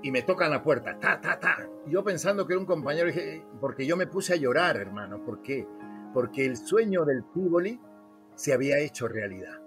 [0.05, 1.67] y me tocan la puerta, ta, ta, ta.
[1.87, 3.11] Yo pensando que era un compañero,
[3.59, 5.25] porque yo me puse a llorar, hermano.
[5.25, 5.67] ¿Por qué?
[6.13, 7.81] Porque el sueño del Tivoli
[8.35, 9.63] se había hecho realidad.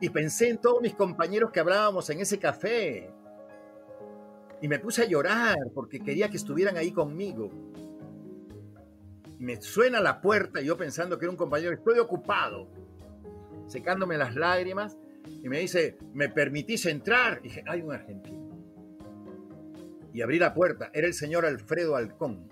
[0.00, 3.14] Y pensé en todos mis compañeros que hablábamos en ese café.
[4.60, 7.48] Y me puse a llorar porque quería que estuvieran ahí conmigo.
[9.38, 12.66] Me suena la puerta, yo pensando que era un compañero, estoy ocupado,
[13.68, 17.38] secándome las lágrimas, y me dice, ¿me permitís entrar?
[17.38, 18.41] Y dije, hay un argentino
[20.12, 20.90] y abrí la puerta.
[20.92, 22.48] Era el señor Alfredo Halcón.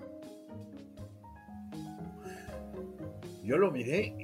[3.42, 4.14] Yo lo miré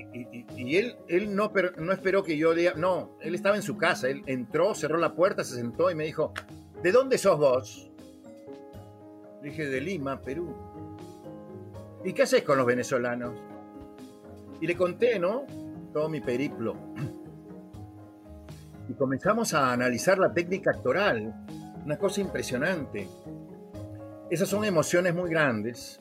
[0.57, 4.09] y, él, él no, no esperó que yo diga, no, él estaba en su casa,
[4.09, 6.33] él entró, cerró la puerta, se sentó y me dijo,
[6.83, 7.91] ¿de dónde sos vos?
[9.43, 10.55] dije, de Lima, Perú.
[12.05, 13.33] ¿Y qué haces con los venezolanos?
[14.61, 15.45] Y le conté, ¿no?
[15.93, 16.77] Todo mi periplo.
[18.89, 21.35] Y comenzamos a analizar la técnica actoral
[21.87, 23.09] una cosa impresionante.
[24.29, 26.01] Esas son emociones muy grandes.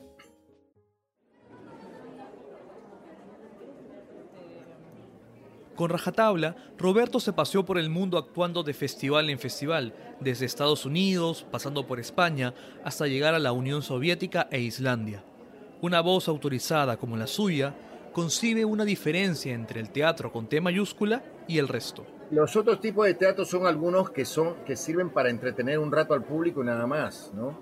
[5.76, 10.84] Con rajatabla, Roberto se paseó por el mundo actuando de festival en festival, desde Estados
[10.86, 15.22] Unidos, pasando por España, hasta llegar a la Unión Soviética e Islandia.
[15.82, 17.76] Una voz autorizada como la suya
[18.12, 22.15] concibe una diferencia entre el teatro con T mayúscula y el resto.
[22.30, 26.12] Los otros tipos de teatro son algunos que, son, que sirven para entretener un rato
[26.12, 27.56] al público y nada más, ¿no?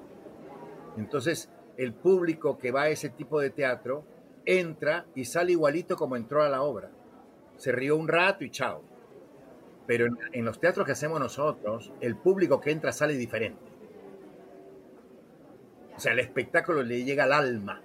[0.97, 4.05] Entonces, el público que va a ese tipo de teatro
[4.47, 6.91] entra y sale igualito como entró a la obra.
[7.57, 8.83] Se rió un rato y chao.
[9.87, 13.61] Pero en, los teatros que hacemos nosotros, el público que entra sale diferente.
[15.95, 17.83] O sea, el espectáculo le llega al alma,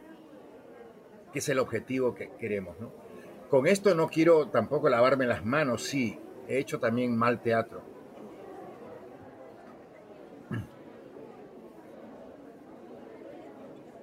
[1.33, 2.91] que es el objetivo que queremos, ¿no?
[3.49, 7.81] Con esto no quiero tampoco lavarme las manos, sí, he hecho también mal teatro.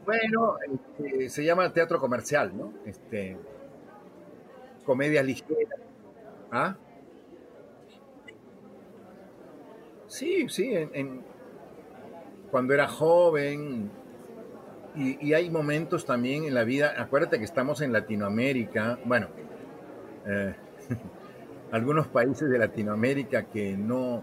[0.06, 2.72] Bueno, este, se llama teatro comercial, ¿no?
[2.86, 3.36] Este,
[4.84, 5.80] comedias ligeras.
[6.52, 6.76] ¿Ah?
[10.06, 10.72] Sí, sí,
[12.52, 13.90] cuando era joven,
[14.94, 19.28] y, hay momentos también en la vida, acuérdate que estamos en Latinoamérica, bueno,
[20.24, 20.54] eh,
[21.72, 24.22] algunos países de Latinoamérica que no,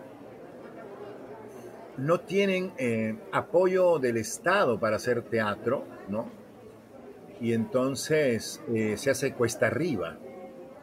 [1.97, 6.43] no tienen eh, apoyo del Estado para hacer teatro, ¿no?
[7.43, 10.17] y entonces eh, se hace cuesta arriba.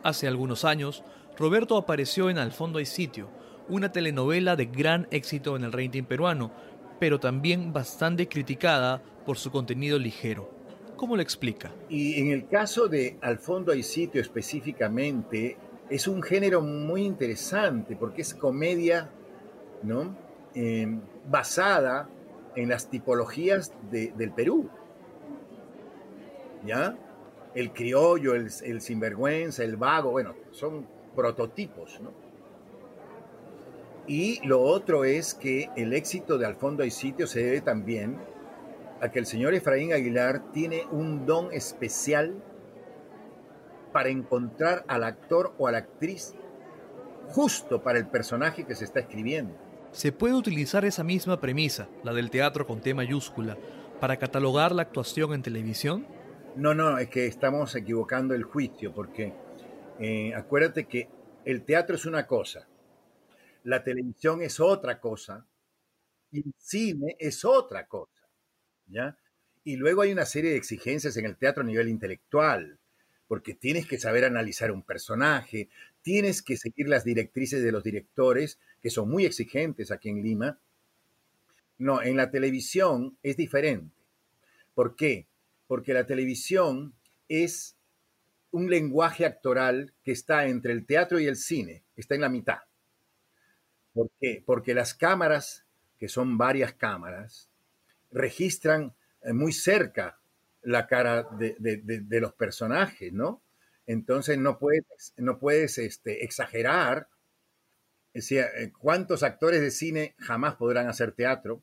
[0.02, 1.02] Hace algunos años,
[1.38, 3.30] Roberto apareció en Al fondo hay sitio,
[3.68, 6.52] una telenovela de gran éxito en el rating peruano,
[6.98, 10.50] pero también bastante criticada por su contenido ligero.
[10.96, 11.72] ¿Cómo lo explica?
[11.88, 15.56] Y en el caso de Al fondo hay sitio específicamente,
[15.90, 19.10] es un género muy interesante porque es comedia,
[19.82, 20.16] ¿no?
[20.54, 22.08] Em, basada
[22.54, 24.70] en las tipologías del Perú.
[26.64, 26.96] ¿Ya?
[27.54, 32.12] El criollo, el, el sinvergüenza, el vago, bueno, son prototipos, ¿no?
[34.06, 38.18] Y lo otro es que el éxito de Al fondo hay sitio se debe también
[39.00, 42.34] a que el señor Efraín Aguilar tiene un don especial
[43.92, 46.34] para encontrar al actor o a la actriz
[47.28, 49.54] justo para el personaje que se está escribiendo.
[49.92, 53.56] ¿Se puede utilizar esa misma premisa, la del teatro con T mayúscula,
[54.00, 56.06] para catalogar la actuación en televisión?
[56.56, 59.32] No, no, es que estamos equivocando el juicio, porque
[59.98, 61.08] eh, acuérdate que
[61.44, 62.68] el teatro es una cosa,
[63.64, 65.46] la televisión es otra cosa
[66.30, 68.10] y el cine es otra cosa.
[69.62, 72.79] Y luego hay una serie de exigencias en el teatro a nivel intelectual,
[73.30, 75.68] porque tienes que saber analizar un personaje,
[76.02, 80.58] tienes que seguir las directrices de los directores, que son muy exigentes aquí en Lima.
[81.78, 83.94] No, en la televisión es diferente.
[84.74, 85.28] ¿Por qué?
[85.68, 86.92] Porque la televisión
[87.28, 87.76] es
[88.50, 92.58] un lenguaje actoral que está entre el teatro y el cine, está en la mitad.
[93.92, 94.42] ¿Por qué?
[94.44, 95.64] Porque las cámaras,
[96.00, 97.48] que son varias cámaras,
[98.10, 100.19] registran eh, muy cerca
[100.62, 103.42] la cara de, los personajes, ¿no?
[103.86, 107.08] Entonces no puedes, no puedes este, exagerar.
[108.12, 111.62] Eh, ¿cuántos actores de cine jamás podrán hacer teatro?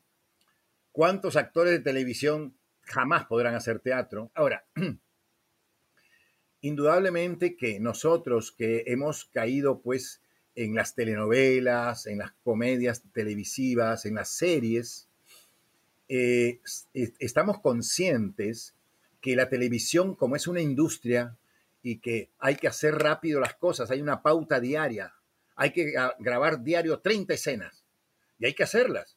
[0.92, 4.30] ¿Cuántos actores de televisión jamás podrán hacer teatro?
[4.34, 4.66] Ahora,
[6.60, 10.22] indudablemente que nosotros que hemos caído pues
[10.54, 15.08] en las telenovelas, en las comedias televisivas, en las series,
[16.08, 16.60] eh,
[16.94, 18.74] estamos conscientes
[19.20, 21.36] que la televisión, como es una industria
[21.82, 25.14] y que hay que hacer rápido las cosas, hay una pauta diaria,
[25.56, 27.84] hay que grabar diario 30 escenas
[28.38, 29.16] y hay que hacerlas.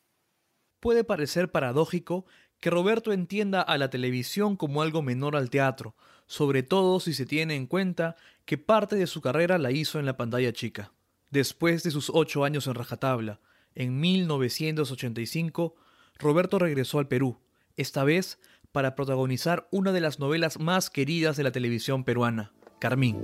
[0.80, 2.26] Puede parecer paradójico
[2.60, 5.96] que Roberto entienda a la televisión como algo menor al teatro,
[6.28, 10.06] sobre todo si se tiene en cuenta que parte de su carrera la hizo en
[10.06, 10.92] la pantalla chica.
[11.30, 13.40] Después de sus ocho años en Rajatabla,
[13.74, 15.76] en 1985,
[16.20, 17.40] Roberto regresó al Perú,
[17.78, 18.40] esta vez
[18.72, 23.18] para protagonizar una de las novelas más queridas de la televisión peruana, Carmín.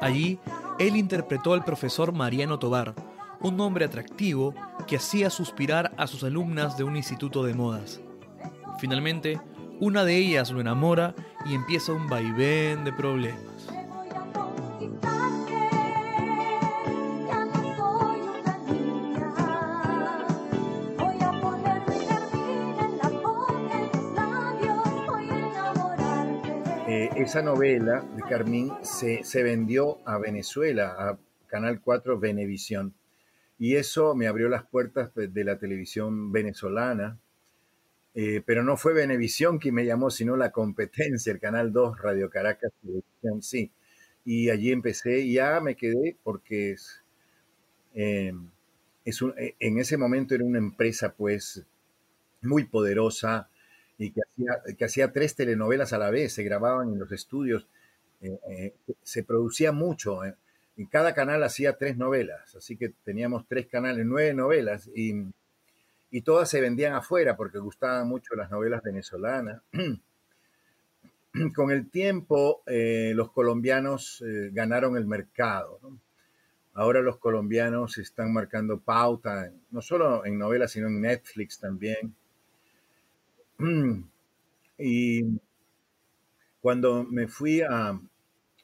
[0.00, 0.38] Allí,
[0.78, 2.94] él interpretó al profesor Mariano Tobar,
[3.40, 4.54] un hombre atractivo
[4.86, 8.00] que hacía suspirar a sus alumnas de un instituto de modas.
[8.78, 9.40] Finalmente,
[9.80, 13.40] una de ellas lo enamora y empieza un vaivén de problemas.
[26.88, 32.94] Eh, esa novela de Carmín se, se vendió a Venezuela, a Canal 4 Venevisión
[33.58, 37.18] y eso me abrió las puertas de la televisión venezolana.
[38.18, 42.30] Eh, pero no fue Venevisión quien me llamó, sino la competencia, el Canal 2, Radio
[42.30, 42.72] Caracas
[43.42, 43.70] sí.
[44.24, 47.04] Y allí empecé y ya me quedé porque es,
[47.94, 48.32] eh,
[49.04, 51.62] es eh, en ese momento era una empresa pues
[52.40, 53.50] muy poderosa
[53.98, 57.68] y que hacía, que hacía tres telenovelas a la vez, se grababan en los estudios,
[59.02, 64.34] se producía mucho en cada canal hacía tres novelas, así que teníamos tres canales, nueve
[64.34, 65.14] novelas, y,
[66.22, 69.62] todas se vendían afuera porque gustaban mucho las novelas venezolanas.
[71.54, 75.80] Con el tiempo, eh, los colombianos eh, ganaron el mercado.
[76.72, 82.14] Ahora los colombianos están marcando pauta, no solo en novelas, sino en Netflix también.
[84.78, 85.22] Y
[86.60, 87.98] cuando me fui a,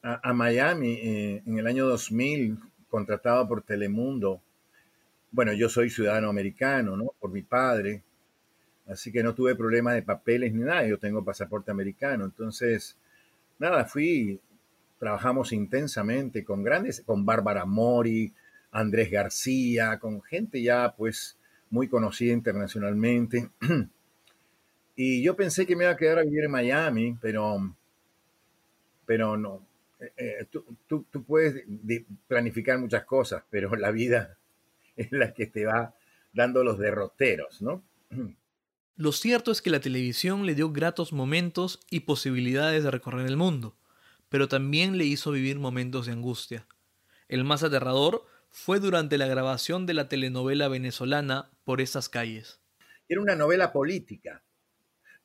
[0.02, 4.42] a, Miami eh, en el año 2000, contratado por Telemundo.
[5.32, 7.14] Bueno, yo soy ciudadano americano, ¿no?
[7.18, 8.02] Por mi padre.
[8.86, 10.86] Así que no tuve problema de papeles ni nada.
[10.86, 12.26] Yo tengo pasaporte americano.
[12.26, 12.98] Entonces,
[13.58, 14.38] nada, fui,
[14.98, 18.32] trabajamos intensamente con grandes, con Bárbara Mori,
[18.72, 21.38] Andrés García, con gente ya pues
[21.70, 23.50] muy conocida internacionalmente.
[24.94, 27.74] Y yo pensé que me iba a quedar a vivir en Miami, pero,
[29.06, 29.66] pero no.
[29.98, 31.64] Eh, eh, tú, tú, tú, puedes
[32.28, 34.36] planificar muchas cosas, pero la vida
[34.96, 35.94] es la que te va
[36.32, 37.82] dando los derroteros, ¿no?
[38.96, 43.38] Lo cierto es que la televisión le dio gratos momentos y posibilidades de recorrer el
[43.38, 43.74] mundo,
[44.28, 46.66] pero también le hizo vivir momentos de angustia.
[47.26, 52.60] El más aterrador fue durante la grabación de la telenovela venezolana Por esas calles.
[53.08, 54.42] Era una novela política.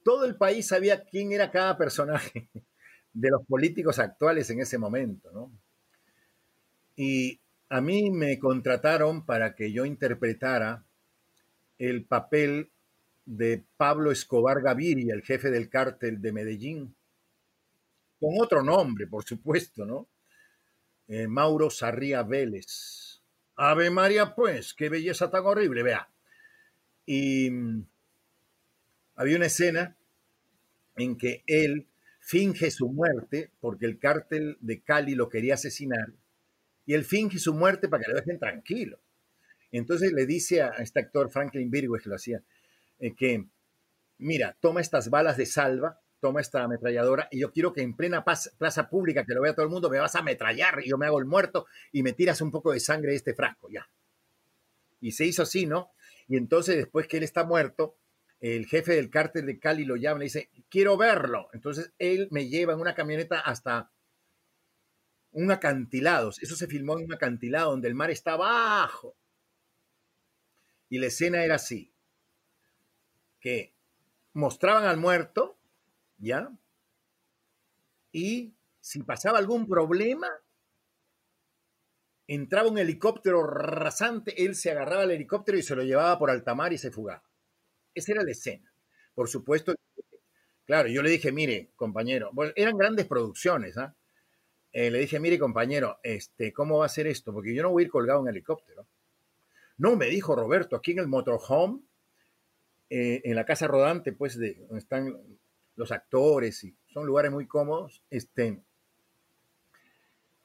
[0.03, 2.49] Todo el país sabía quién era cada personaje
[3.13, 5.51] de los políticos actuales en ese momento, ¿no?
[6.95, 10.85] Y a mí me contrataron para que yo interpretara
[11.77, 12.71] el papel
[13.25, 16.95] de Pablo Escobar Gaviria, el jefe del cártel de Medellín,
[18.19, 20.07] con otro nombre, por supuesto, ¿no?
[21.07, 23.21] Eh, Mauro Sarría Vélez.
[23.55, 26.09] Ave María, pues, qué belleza tan horrible, vea.
[27.05, 27.85] Y mm,
[29.15, 29.95] había una escena
[30.95, 31.87] en que él
[32.19, 36.13] finge su muerte porque el cártel de Cali lo quería asesinar
[36.87, 38.97] y él finge su muerte para que lo dejen tranquilo.
[39.71, 42.41] Entonces le dice a este actor Franklin Virgües que lo hacía,
[42.97, 43.45] eh, que,
[44.17, 48.23] mira, toma estas balas de salva, toma esta ametralladora y yo quiero que en plena
[48.23, 51.05] plaza pública, que lo vea todo el mundo, me vas a ametrallar y yo me
[51.05, 53.87] hago el muerto y me tiras un poco de sangre de este frasco, ya.
[55.01, 55.91] Y se hizo así, ¿no?
[56.29, 57.97] Y entonces después que él está muerto,
[58.39, 61.49] el jefe del cártel de Cali lo llama y dice, quiero verlo.
[61.51, 63.91] Entonces él me lleva en una camioneta hasta
[65.37, 66.29] un acantilado.
[66.29, 69.15] Eso se filmó en un acantilado donde el mar está abajo.
[70.89, 71.93] Y la escena era así
[73.39, 73.73] que
[74.33, 75.57] mostraban al muerto,
[76.17, 76.49] ¿ya?
[78.11, 80.27] Y si pasaba algún problema,
[82.25, 86.55] entraba un helicóptero rasante, él se agarraba al helicóptero y se lo llevaba por alta
[86.55, 87.23] mar y se fugaba.
[87.93, 88.73] Esa era la escena.
[89.13, 89.75] Por supuesto,
[90.65, 93.95] claro, yo le dije, mire, compañero, eran grandes producciones, ¿ah?
[94.91, 97.33] Le dije, mire, compañero, este, ¿cómo va a ser esto?
[97.33, 98.85] Porque yo no voy a ir colgado en helicóptero.
[99.77, 101.81] No, me dijo Roberto, aquí en el motorhome
[102.89, 105.17] eh, en la casa rodante, pues, de donde están
[105.75, 108.61] los actores y son lugares muy cómodos, este,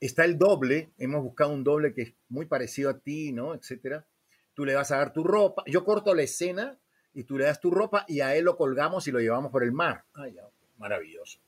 [0.01, 3.55] está el doble, hemos buscado un doble que es muy parecido a ti, ¿no?
[3.55, 4.07] Etcétera.
[4.55, 6.79] Tú le vas a dar tu ropa, yo corto la escena
[7.15, 9.63] y tú le das tu ropa y a él lo colgamos y lo llevamos por
[9.63, 10.05] el mar.
[10.15, 10.37] Ay,
[10.77, 11.39] maravilloso.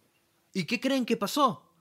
[0.52, 1.73] ¿Y qué creen que pasó?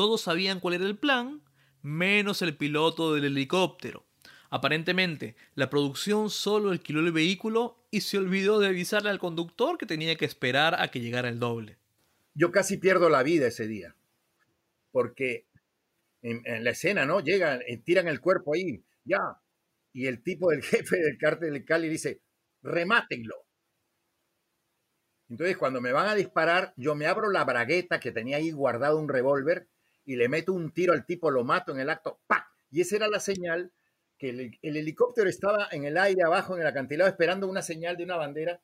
[0.00, 1.42] Todos sabían cuál era el plan,
[1.82, 4.06] menos el piloto del helicóptero.
[4.48, 9.84] Aparentemente, la producción solo alquiló el vehículo y se olvidó de avisarle al conductor que
[9.84, 11.76] tenía que esperar a que llegara el doble.
[12.32, 13.94] Yo casi pierdo la vida ese día,
[14.90, 15.44] porque
[16.22, 17.20] en, la escena, ¿no?
[17.20, 19.20] Llegan, eh, tiran el cuerpo ahí, ya,
[19.92, 22.22] y el tipo del jefe del cártel de Cali dice,
[22.62, 23.44] remátenlo.
[25.28, 28.98] Entonces, cuando me van a disparar, yo me abro la bragueta que tenía ahí guardado
[28.98, 29.68] un revólver
[30.04, 32.50] y le meto un tiro al tipo, lo mato en el acto, ¡pa!
[32.70, 33.72] Y esa era la señal
[34.18, 38.04] que el, helicóptero estaba en el aire abajo en el acantilado esperando una señal de
[38.04, 38.60] una bandera.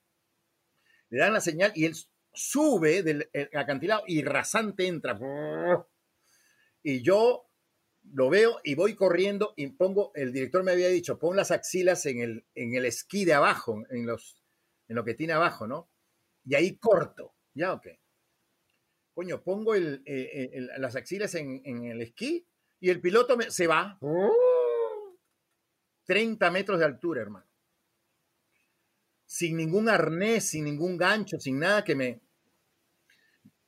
[1.09, 1.95] Le dan la señal y él
[2.33, 5.19] sube del acantilado y rasante entra.
[6.83, 7.47] Y yo
[8.03, 12.05] lo veo y voy corriendo y pongo, el director me había dicho, pon las axilas
[12.07, 14.43] en el, en el esquí de abajo, en, los,
[14.89, 15.91] en lo que tiene abajo, ¿no?
[16.45, 17.35] Y ahí corto.
[17.55, 17.87] Ya, ok.
[19.17, 22.47] Coño, pongo el, eh, las axilas en, el esquí
[22.79, 23.99] y el piloto se va.
[26.05, 27.47] 30 metros de altura, hermano.
[29.25, 32.21] Sin ningún arnés, sin ningún gancho, sin nada que me...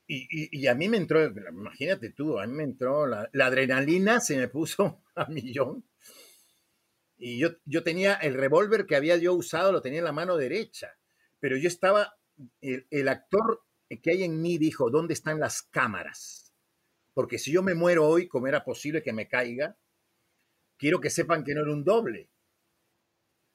[0.06, 4.48] Y, a mí me entró, imagínate tú, a mí me entró, la, adrenalina se me
[4.48, 5.82] puso a millón.
[7.16, 10.36] Y yo, yo tenía el revólver que había yo usado, lo tenía en la mano
[10.36, 10.98] derecha,
[11.40, 12.18] pero yo estaba,
[12.60, 13.62] el, el actor
[13.96, 16.52] que hay en mí dijo, ¿dónde están las cámaras?
[17.14, 19.76] Porque si yo me muero hoy, como era posible que me caiga,
[20.76, 22.30] quiero que sepan que no era un doble.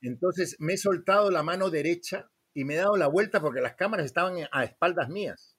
[0.02, 3.76] Entonces me he soltado la mano derecha y me he dado la vuelta porque las
[3.76, 5.56] cámaras estaban a espaldas mías.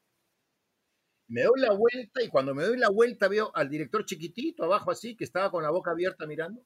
[1.29, 4.91] Me doy la vuelta y cuando me doy la vuelta veo al director chiquitito abajo
[4.91, 6.62] así, que estaba con la boca abierta mirando.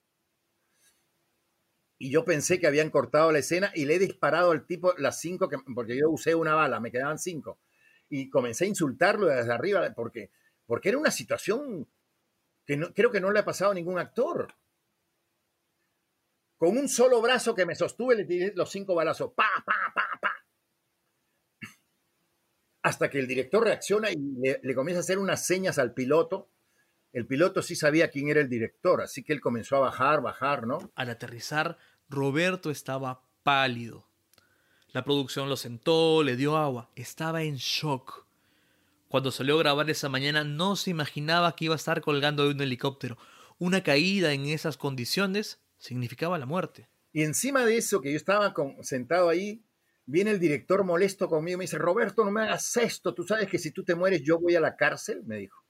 [1.99, 5.21] Y yo pensé que habían cortado la escena y le he disparado al tipo las
[5.21, 7.61] cinco, que, porque yo usé una bala, me quedaban cinco.
[8.09, 10.31] Y comencé a insultarlo desde arriba porque,
[10.67, 11.89] porque era una situación
[12.65, 14.55] que creo que no le ha pasado a ningún actor.
[16.59, 19.33] Con un solo brazo que me sostuve le tiré los cinco balazos.
[19.33, 20.35] Pa, pa, pa, pa.
[22.83, 26.51] Hasta que el director reacciona y le, comienza a hacer unas señas al piloto.
[27.13, 30.67] El piloto sí sabía quién era el director, así que él comenzó a bajar, bajar,
[30.67, 30.93] ¿no?
[30.95, 31.79] Al aterrizar,
[32.09, 34.08] Roberto estaba pálido.
[34.93, 36.91] La producción lo sentó, le dio agua.
[36.97, 38.27] Estaba en shock.
[39.09, 42.55] Cuando salió a grabar esa mañana no se imaginaba que iba a estar colgando de
[42.55, 43.19] un helicóptero.
[43.59, 46.89] Una caída en esas condiciones significaba la muerte.
[47.13, 49.63] Y encima de eso, que yo estaba sentado ahí,
[50.07, 53.49] viene el director molesto conmigo y me dice, Roberto, no me hagas esto, tú sabes
[53.49, 55.63] que si tú te mueres yo voy a la cárcel, me dijo.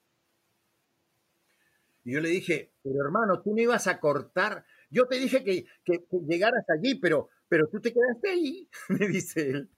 [2.04, 5.66] Y yo le dije, pero hermano, tú no ibas a cortar, yo te dije que,
[5.84, 9.70] que, llegaras allí, pero, pero tú te quedaste ahí, me dice él.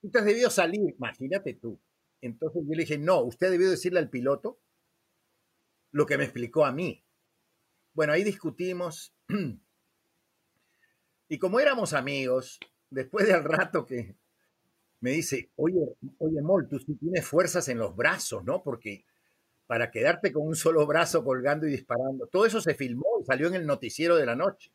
[0.00, 1.80] Tú te has debido salir, imagínate tú.
[2.20, 4.60] Entonces yo le dije, no, usted debió decirle al piloto
[5.92, 7.04] lo que me explicó a mí.
[7.94, 9.14] Bueno, ahí discutimos.
[11.28, 14.16] Y como éramos amigos, después del rato que
[15.00, 18.62] me dice, oye, oye, Mol, tú sí tienes fuerzas en los brazos, ¿no?
[18.62, 19.04] Porque
[19.66, 23.48] para quedarte con un solo brazo colgando y disparando, todo eso se filmó y salió
[23.48, 24.70] en el noticiero de la noche.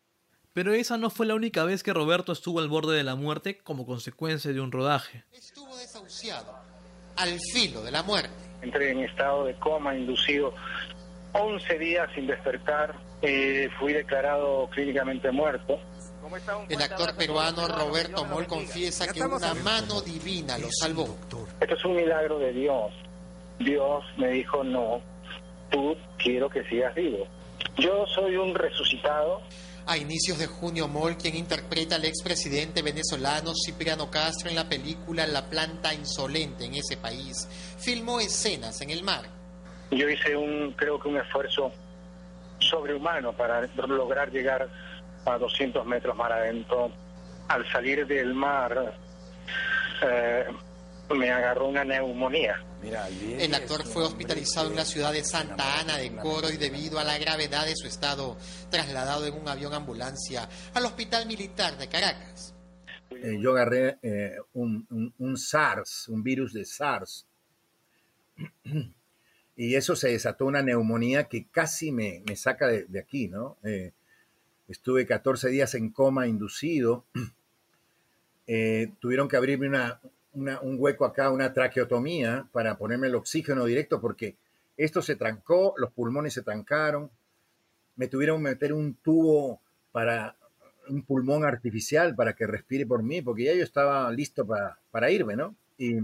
[0.53, 3.59] Pero esa no fue la única vez que Roberto estuvo al borde de la muerte
[3.59, 5.23] como consecuencia de un rodaje.
[5.31, 6.53] Estuvo desahuciado
[7.15, 8.33] al filo de la muerte.
[8.61, 10.53] Entré en estado de coma inducido
[11.33, 12.95] 11 días sin despertar.
[13.21, 15.79] Eh, fui declarado clínicamente muerto.
[16.69, 21.17] El actor peruano Roberto Moll confiesa que una mano divina lo salvó.
[21.59, 22.91] Esto es un milagro de Dios.
[23.59, 25.01] Dios me dijo, no,
[25.69, 27.27] tú quiero que sigas vivo.
[27.77, 29.41] Yo soy un resucitado.
[29.85, 35.25] A inicios de junio, Moll, quien interpreta al expresidente venezolano Cipriano Castro en la película
[35.25, 37.47] La planta insolente en ese país,
[37.79, 39.23] filmó escenas en el mar.
[39.91, 41.71] Yo hice un, creo que un esfuerzo
[42.59, 44.69] sobrehumano para lograr llegar
[45.25, 46.91] a 200 metros mar adentro.
[47.47, 48.93] Al salir del mar,
[50.03, 50.45] eh,
[51.15, 52.65] me agarró una neumonía.
[52.83, 57.03] El actor fue hospitalizado en la ciudad de Santa Ana de Coro y debido a
[57.03, 58.37] la gravedad de su estado,
[58.69, 62.55] trasladado en un avión ambulancia al Hospital Militar de Caracas.
[63.11, 67.27] Eh, yo agarré eh, un, SARS, un virus de SARS,
[69.55, 73.57] y eso se desató una neumonía que casi me, saca de, aquí, ¿no?
[73.63, 73.91] Eh,
[74.67, 77.05] estuve 14 días en coma inducido,
[78.99, 79.99] tuvieron que abrirme una,
[80.33, 84.37] un hueco acá, una traqueotomía para ponerme el oxígeno directo porque
[84.77, 87.11] esto se trancó, los pulmones se trancaron,
[87.95, 89.61] me tuvieron que meter un tubo
[89.91, 90.35] para
[90.89, 95.11] un pulmón artificial para que respire por mí, porque ya yo estaba listo para, para
[95.11, 95.55] irme, ¿no?
[95.77, 95.95] Y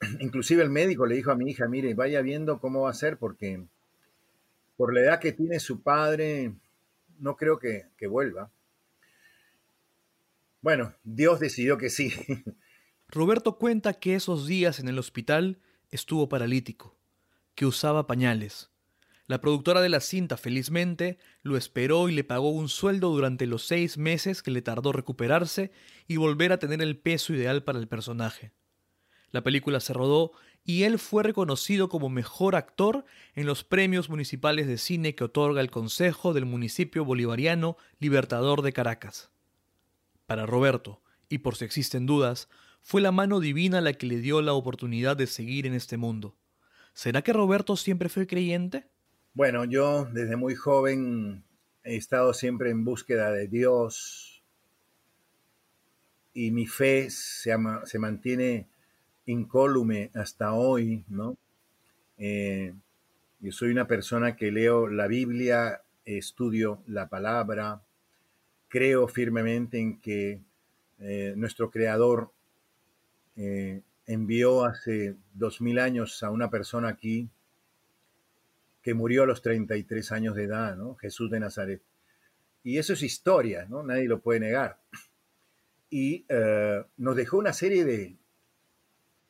[0.20, 3.16] inclusive el médico le dijo a mi hija, mire, vaya viendo cómo va a ser,
[3.18, 3.62] porque
[4.76, 6.52] por la edad que tiene su padre,
[7.18, 8.50] no creo que, que vuelva.
[10.60, 12.12] Bueno, Dios decidió que sí.
[13.08, 15.58] Roberto cuenta que esos días en el hospital
[15.90, 16.98] estuvo paralítico,
[17.54, 18.70] que usaba pañales.
[19.26, 23.64] La productora de la cinta felizmente lo esperó y le pagó un sueldo durante los
[23.64, 25.70] seis meses que le tardó recuperarse
[26.08, 28.52] y volver a tener el peso ideal para el personaje.
[29.30, 30.32] La película se rodó
[30.64, 33.04] y él fue reconocido como mejor actor
[33.34, 38.72] en los premios municipales de cine que otorga el Consejo del Municipio Bolivariano Libertador de
[38.72, 39.30] Caracas.
[40.30, 42.48] Para Roberto, y por si existen dudas,
[42.82, 46.36] fue la mano divina la que le dio la oportunidad de seguir en este mundo.
[46.92, 48.86] ¿Será que Roberto siempre fue creyente?
[49.34, 51.42] Bueno, yo desde muy joven
[51.82, 54.44] he estado siempre en búsqueda de Dios
[56.32, 57.52] y mi fe se,
[57.86, 58.68] se mantiene
[59.26, 61.38] incólume hasta hoy, ¿no?
[62.18, 62.72] Eh,
[63.40, 67.82] yo soy una persona que leo la Biblia, estudio la palabra,
[68.70, 70.40] creo firmemente en que
[71.00, 72.30] eh, nuestro Creador
[73.36, 77.28] eh, envió hace dos mil años a una persona aquí
[78.80, 80.94] que murió a los 33 años de edad, ¿no?
[80.94, 81.82] Jesús de Nazaret.
[82.62, 83.82] Y eso es historia, ¿no?
[83.82, 84.78] Nadie lo puede negar.
[85.90, 88.16] Y eh, nos dejó una serie de,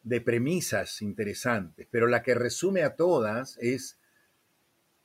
[0.02, 3.98] de premisas interesantes, pero la que resume a todas es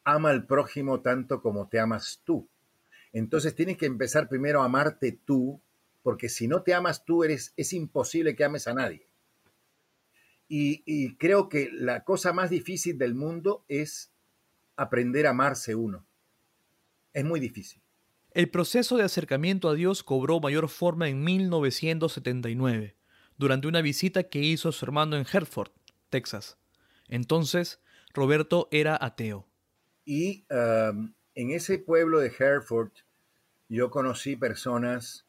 [0.04, 2.48] ama al prójimo tanto como te amas tú.
[3.16, 5.62] Entonces tienes que empezar primero a amarte tú,
[6.04, 9.08] porque si no te amas tú, eres, es imposible que ames a nadie.
[10.50, 14.12] Y, creo que la cosa más difícil del mundo es
[14.76, 16.06] aprender a amarse uno.
[17.14, 17.82] Es muy difícil.
[18.32, 22.98] El proceso de acercamiento a Dios cobró mayor forma en 1979,
[23.38, 25.72] durante una visita que hizo su hermano en Hertford,
[26.10, 26.58] Texas.
[27.08, 27.80] Entonces,
[28.14, 29.48] Roberto era ateo.
[30.04, 32.92] Y um, en ese pueblo de Hereford
[33.70, 35.26] yo conocí personas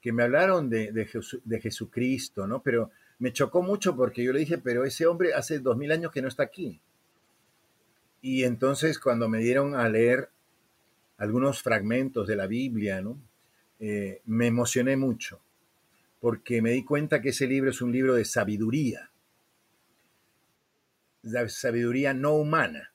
[0.00, 2.62] que me hablaron de, de, Jesucristo, ¿no?
[2.62, 6.10] Pero me chocó mucho porque yo le dije, pero ese hombre hace dos mil años
[6.10, 6.80] que no está aquí.
[8.22, 10.30] Y entonces cuando me dieron a leer
[11.18, 13.20] algunos fragmentos de la Biblia, ¿no?
[13.80, 15.40] eh, me emocioné mucho,
[16.20, 19.10] porque me di cuenta que ese libro es un libro de sabiduría,
[21.22, 22.92] de sabiduría no humana.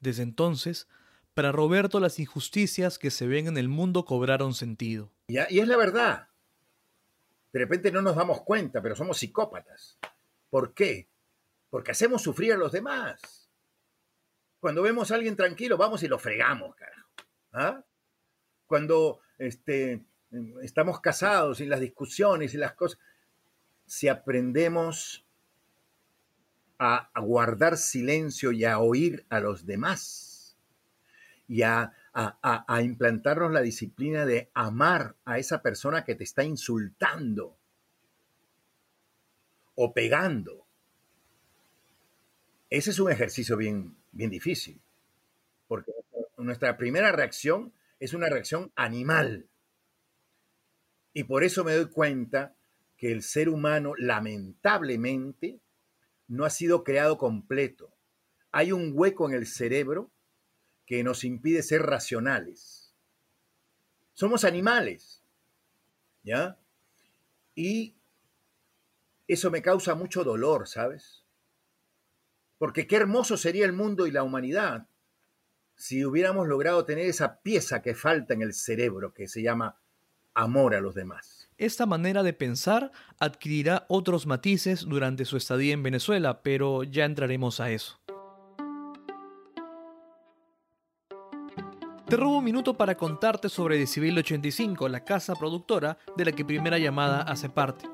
[0.00, 0.86] Desde entonces,
[1.34, 5.10] para Roberto las injusticias que se ven en el mundo cobraron sentido.
[5.28, 6.28] Y, es la verdad.
[7.52, 9.98] De repente no nos damos cuenta, pero somos psicópatas.
[10.50, 11.08] ¿Por qué?
[11.70, 13.50] Porque hacemos sufrir a los demás.
[14.60, 17.08] Cuando vemos a alguien tranquilo, vamos y lo fregamos, carajo.
[17.52, 17.84] ¿Ah?
[18.66, 20.04] Cuando este,
[20.62, 22.98] estamos casados y las discusiones y las cosas,
[23.86, 25.26] si aprendemos
[26.78, 30.31] a guardar silencio y a oír a los demás,
[31.48, 31.92] y a,
[32.82, 37.56] implantarnos la disciplina de amar a esa persona que te está insultando
[39.74, 40.66] o pegando.
[42.70, 44.80] Ese es un ejercicio bien, bien difícil,
[45.68, 45.92] porque
[46.38, 49.48] nuestra primera reacción es una reacción animal.
[51.12, 52.54] Y por eso me doy cuenta
[52.96, 55.60] que el ser humano lamentablemente
[56.28, 57.92] no ha sido creado completo.
[58.52, 60.11] Hay un hueco en el cerebro
[60.86, 62.94] que nos impide ser racionales.
[64.14, 65.22] Somos animales,
[66.22, 66.58] ¿ya?
[67.54, 67.96] Y
[69.26, 71.24] eso me causa mucho dolor, ¿sabes?
[72.58, 74.86] Porque qué hermoso sería el mundo y la humanidad
[75.74, 79.80] si hubiéramos logrado tener esa pieza que falta en el cerebro que se llama
[80.34, 81.48] amor a los demás.
[81.58, 87.60] Esta manera de pensar adquirirá otros matices durante su estadía en Venezuela, pero ya entraremos
[87.60, 88.00] a eso.
[92.12, 96.44] Te robo un minuto para contarte sobre Decibel 85, la casa productora de la que
[96.44, 97.88] Primera Llamada hace parte.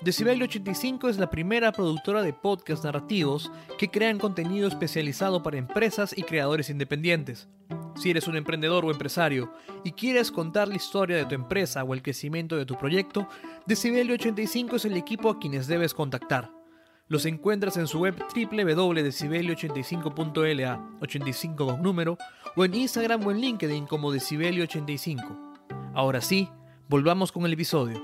[0.00, 6.16] Decibel 85 es la primera productora de podcasts narrativos que crean contenido especializado para empresas
[6.16, 7.48] y creadores independientes.
[7.96, 9.52] Si eres un emprendedor o empresario
[9.82, 13.26] y quieres contar la historia de tu empresa o el crecimiento de tu proyecto,
[13.66, 16.63] Decibel 85 es el equipo a quienes debes contactar.
[17.06, 22.16] Los encuentras en su web www.decibelio85.la, 85 con número,
[22.56, 25.58] o en Instagram o en LinkedIn como Decibelio85.
[25.92, 26.48] Ahora sí,
[26.88, 28.02] volvamos con el episodio.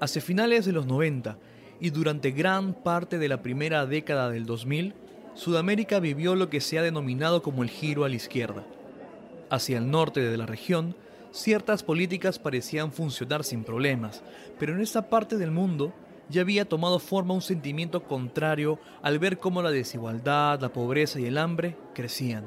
[0.00, 1.36] Hacia finales de los 90
[1.80, 4.94] y durante gran parte de la primera década del 2000,
[5.34, 8.64] Sudamérica vivió lo que se ha denominado como el giro a la izquierda.
[9.50, 10.94] Hacia el norte de la región,
[11.32, 14.22] ciertas políticas parecían funcionar sin problemas,
[14.58, 15.92] pero en esta parte del mundo
[16.28, 21.26] ya había tomado forma un sentimiento contrario al ver cómo la desigualdad, la pobreza y
[21.26, 22.44] el hambre crecían.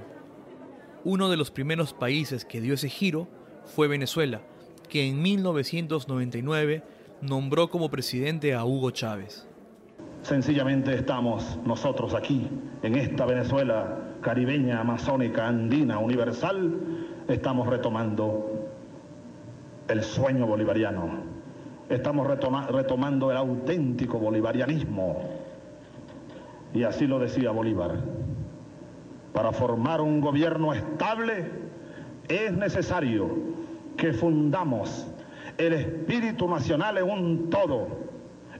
[1.03, 3.27] Uno de los primeros países que dio ese giro
[3.65, 4.41] fue Venezuela,
[4.89, 6.83] que en 1999
[7.21, 9.47] nombró como presidente a Hugo Chávez.
[10.21, 12.47] Sencillamente estamos nosotros aquí,
[12.81, 16.79] en esta Venezuela caribeña, amazónica, andina, universal,
[17.27, 18.54] estamos retomando
[19.87, 21.09] el sueño bolivariano,
[21.89, 25.21] estamos retomando el auténtico bolivarianismo.
[26.73, 27.95] Y así lo decía Bolívar.
[29.33, 31.49] Para formar un gobierno estable
[32.27, 33.29] es necesario
[33.97, 35.07] que fundamos
[35.57, 37.87] el espíritu nacional en un todo,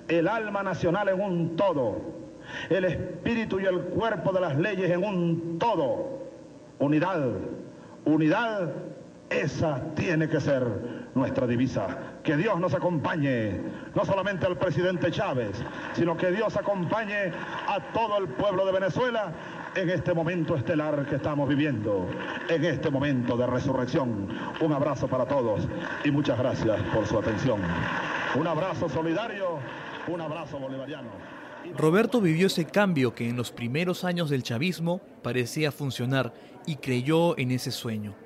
[0.08, 2.02] el alma nacional en un todo,
[2.70, 6.16] el espíritu y el cuerpo de las leyes en un todo.
[6.80, 7.22] Unidad,
[8.06, 8.74] unidad,
[9.30, 11.98] esa tiene que ser nuestra divisa.
[12.22, 13.62] Que Dios nos acompañe,
[13.96, 15.64] no solamente al presidente Chávez,
[15.94, 17.32] sino que Dios acompañe
[17.68, 19.32] a todo el pueblo de Venezuela
[19.76, 22.08] en este momento estelar que estamos viviendo,
[22.50, 24.28] en este momento de resurrección.
[24.60, 25.68] Un abrazo para todos
[26.04, 27.62] y muchas gracias por su atención.
[28.36, 29.60] Un abrazo solidario,
[30.08, 31.10] un abrazo bolivariano.
[31.78, 36.34] Roberto vivió ese cambio que en los primeros años del chavismo parecía funcionar
[36.66, 38.25] y creyó en ese sueño.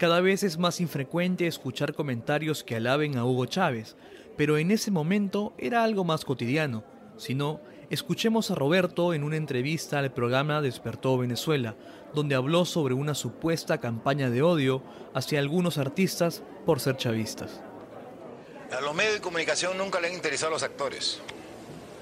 [0.00, 3.96] Cada vez es más infrecuente escuchar comentarios que alaben a Hugo Chávez,
[4.34, 6.84] pero en ese momento era algo más cotidiano.
[7.18, 11.76] Si no, escuchemos a Roberto en una entrevista al programa Despertó Venezuela,
[12.14, 14.82] donde habló sobre una supuesta campaña de odio
[15.12, 17.60] hacia algunos artistas por ser chavistas.
[18.72, 21.20] A los medios de comunicación nunca le han interesado los actores.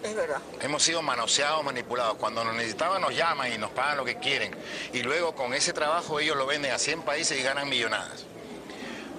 [0.03, 0.40] Es verdad.
[0.61, 2.16] Hemos sido manoseados, manipulados.
[2.18, 4.55] Cuando nos necesitaban nos llaman y nos pagan lo que quieren.
[4.92, 8.24] Y luego con ese trabajo ellos lo venden a 100 países y ganan millonadas.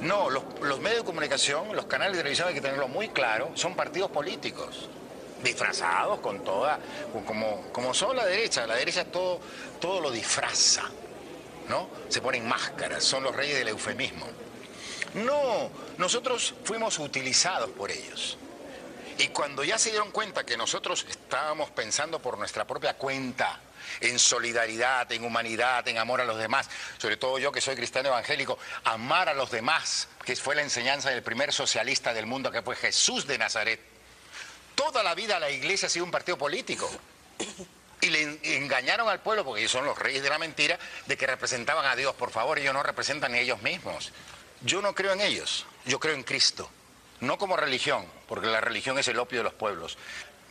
[0.01, 3.75] No, los, medios de comunicación, los canales de televisión hay que tenerlo muy claro, son
[3.75, 4.87] partidos políticos
[5.43, 6.79] disfrazados con toda,
[7.25, 9.41] como, como son la derecha, la derecha todo,
[9.81, 10.83] todo lo disfraza,
[11.67, 11.89] ¿no?
[12.07, 14.25] Se ponen máscaras, son los reyes del eufemismo.
[15.15, 18.37] No, nosotros fuimos utilizados por ellos.
[19.19, 23.59] Y cuando ya se dieron cuenta que nosotros estábamos pensando por nuestra propia cuenta,
[23.99, 26.69] en solidaridad, en humanidad, en amor a los demás.
[26.97, 31.09] Sobre todo yo que soy cristiano evangélico, amar a los demás, que fue la enseñanza
[31.09, 33.81] del primer socialista del mundo, que fue Jesús de Nazaret.
[34.73, 36.89] Toda la vida la iglesia ha sido un partido político.
[38.01, 41.27] Y le engañaron al pueblo, porque ellos son los reyes de la mentira, de que
[41.27, 42.15] representaban a Dios.
[42.15, 44.13] Por favor, ellos no representan ni ellos mismos.
[44.61, 46.71] Yo no creo en ellos, yo creo en Cristo.
[47.21, 49.97] No como religión, porque la religión es el opio de los pueblos.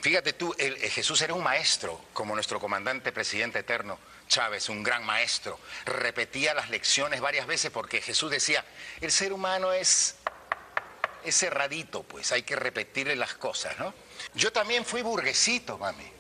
[0.01, 3.99] Fíjate tú, Jesús era un maestro, como nuestro comandante presidente eterno
[4.29, 5.59] Chávez, un gran maestro.
[5.87, 8.65] Repetía las lecciones varias veces porque Jesús decía,
[9.01, 10.17] el ser humano es,
[11.25, 13.93] es cerradito, pues hay que repetirle las cosas, ¿no?
[14.35, 16.13] Yo también fui burguesito, mami.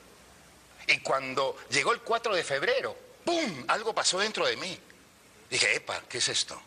[0.88, 3.64] Y cuando llegó el 4 de febrero, ¡pum!
[3.68, 4.78] Algo pasó dentro de mí.
[5.50, 6.60] Dije, epa, ¿qué es esto?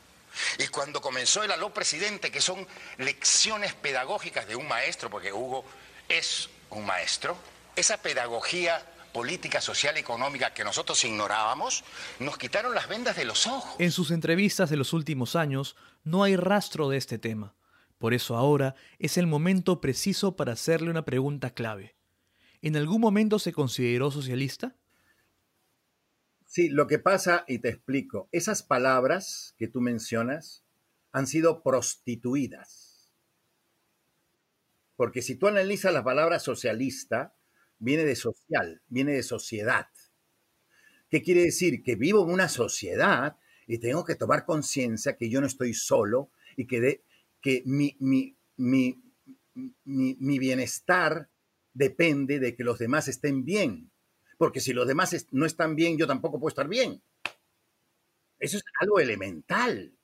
[0.59, 2.67] Y cuando comenzó el aló presidente, que son
[2.97, 5.65] lecciones pedagógicas de un maestro, porque Hugo
[6.07, 7.37] es un maestro,
[7.75, 11.83] esa pedagogía política, social, económica que nosotros ignorábamos,
[12.19, 13.75] nos quitaron las vendas de los ojos.
[13.79, 17.53] En sus entrevistas de los últimos años no hay rastro de este tema.
[17.97, 21.95] Por eso ahora es el momento preciso para hacerle una pregunta clave.
[22.61, 24.75] ¿En algún momento se consideró socialista?
[26.53, 30.65] Sí, lo que pasa, y te explico, esas palabras que tú mencionas
[31.13, 32.91] han sido prostituidas
[35.01, 37.35] porque si tú analizas la palabra socialista,
[37.79, 39.87] viene de social, viene de sociedad.
[41.09, 41.81] ¿Qué quiere decir?
[41.81, 43.35] Que vivo en una sociedad
[43.65, 47.03] y tengo que tomar conciencia que yo no estoy solo y que,
[47.41, 51.29] que mi, mi, mi, bienestar
[51.73, 53.90] depende de que los demás estén bien.
[54.41, 57.03] Porque si los demás no están bien, yo tampoco puedo estar bien.
[58.39, 59.95] Eso es algo elemental.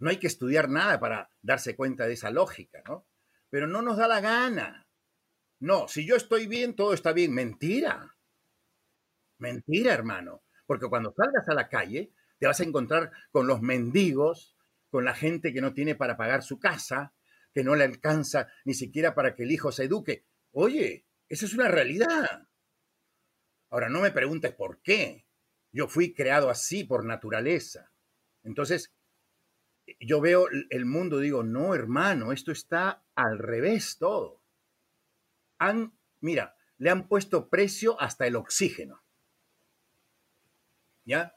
[0.00, 3.06] No hay que estudiar nada para darse cuenta de esa lógica, ¿no?
[3.48, 4.86] pero no nos da la gana.
[5.60, 7.32] No, si yo estoy bien, todo está bien.
[7.32, 8.18] Mentira.
[9.38, 10.42] Mentira, hermano.
[10.66, 14.58] Porque cuando salgas a la calle, te vas a encontrar con los mendigos,
[14.90, 17.14] con la gente que no tiene para pagar su casa,
[17.54, 20.26] que no le alcanza ni siquiera para que el hijo se eduque.
[20.50, 22.47] Oye, esa es una realidad.
[23.70, 25.26] Ahora, no me preguntes por qué.
[25.72, 27.90] Yo fui creado así por naturaleza.
[28.42, 28.92] Entonces,
[30.00, 34.42] yo veo el mundo, digo, no, hermano, esto está al revés todo.
[35.58, 39.02] Han, mira, le han puesto precio hasta el oxígeno.
[41.04, 41.34] ¿Ya?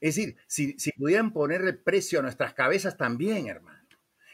[0.00, 3.82] Es decir, si, si pudieran ponerle precio a nuestras cabezas también, hermano.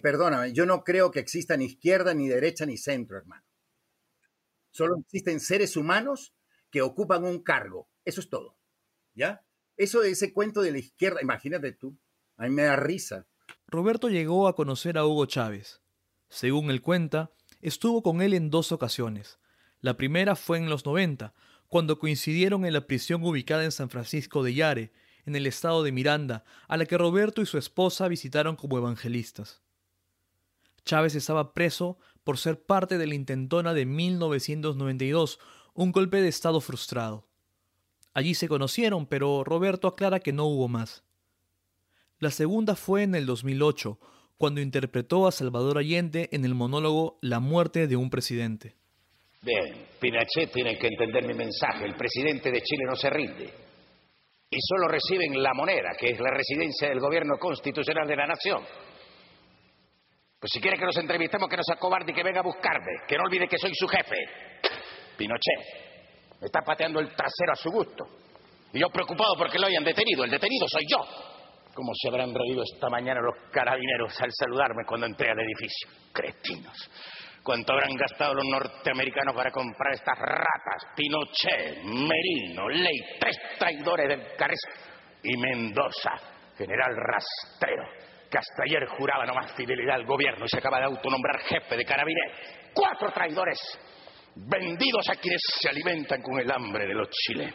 [0.00, 3.44] Perdóname, yo no creo que exista ni izquierda, ni derecha, ni centro, hermano.
[4.70, 6.34] Solo existen seres humanos
[6.70, 7.88] que ocupan un cargo.
[8.04, 8.56] Eso es todo.
[9.14, 9.44] ¿Ya?
[9.76, 11.96] Eso de ese cuento de la izquierda, imagínate tú,
[12.36, 13.26] a mí me da risa.
[13.66, 15.82] Roberto llegó a conocer a Hugo Chávez.
[16.28, 19.38] Según él cuenta, estuvo con él en dos ocasiones.
[19.80, 21.34] La primera fue en los 90,
[21.68, 24.92] cuando coincidieron en la prisión ubicada en San Francisco de Yare,
[25.26, 29.62] en el estado de Miranda, a la que Roberto y su esposa visitaron como evangelistas.
[30.84, 35.38] Chávez estaba preso por ser parte de la intentona de 1992,
[35.78, 37.24] un golpe de estado frustrado.
[38.12, 41.04] Allí se conocieron, pero Roberto aclara que no hubo más.
[42.18, 43.96] La segunda fue en el 2008,
[44.38, 48.74] cuando interpretó a Salvador Allende en el monólogo La muerte de un presidente.
[49.40, 51.84] Bien, Pinochet tiene que entender mi mensaje.
[51.84, 53.44] El presidente de Chile no se rinde.
[54.50, 58.64] Y solo reciben la moneda, que es la residencia del gobierno constitucional de la nación.
[60.40, 63.06] Pues si quiere que nos entrevistemos, que no sea cobarde y que venga a buscarme.
[63.06, 64.47] Que no olvide que soy su jefe.
[65.18, 65.88] Pinochet
[66.40, 68.04] me está pateando el trasero a su gusto.
[68.72, 70.24] Y yo preocupado porque lo hayan detenido.
[70.24, 70.98] El detenido soy yo.
[71.74, 75.88] ¿Cómo se habrán reído esta mañana los carabineros al saludarme cuando entré al edificio?
[76.12, 76.76] Cretinos.
[77.42, 80.82] ¿Cuánto habrán gastado los norteamericanos para comprar estas ratas?
[80.94, 84.60] Pinochet, Merino, Ley, tres traidores del Carrés
[85.22, 86.10] y Mendoza,
[86.56, 87.84] general rastrero,
[88.30, 91.84] que hasta ayer juraba nomás fidelidad al gobierno y se acaba de autonombrar jefe de
[91.84, 92.36] carabineros.
[92.74, 93.58] Cuatro traidores
[94.46, 97.54] vendidos a quienes se alimentan con el hambre de los chilenos.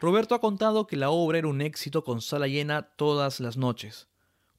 [0.00, 4.08] Roberto ha contado que la obra era un éxito con sala llena todas las noches.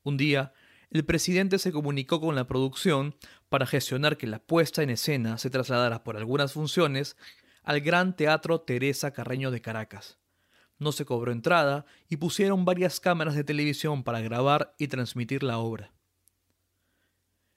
[0.04, 0.54] Un día,
[0.90, 3.16] el presidente se comunicó con la producción
[3.48, 7.16] para gestionar que la puesta en escena se trasladara por algunas funciones
[7.64, 10.18] al Gran Teatro Teresa Carreño de Caracas.
[10.78, 15.60] No se cobró entrada y pusieron varias cámaras de televisión para grabar y transmitir la
[15.60, 15.92] obra.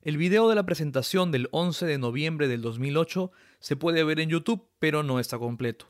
[0.02, 3.30] El video de la presentación del 11 de noviembre del 2008
[3.62, 5.86] se puede ver en YouTube, pero no está completo.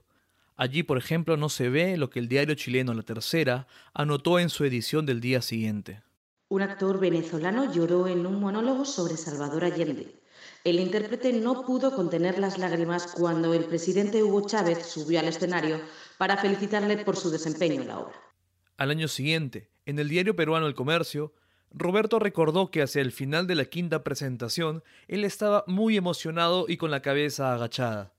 [0.57, 4.51] Allí, por ejemplo, no se ve lo que el diario chileno La Tercera anotó en
[4.51, 6.03] su edición del día siguiente.
[6.49, 10.20] Un actor venezolano lloró en un monólogo sobre Salvador Allende.
[10.64, 15.81] El intérprete no pudo contener las lágrimas cuando el presidente Hugo Chávez subió al escenario
[16.18, 18.14] para felicitarle por su desempeño en la obra.
[18.77, 21.33] Al año siguiente, en el diario peruano El Comercio,
[21.75, 26.77] Roberto recordó que hacia el final de la quinta presentación él estaba muy emocionado y
[26.77, 28.12] con la cabeza agachada.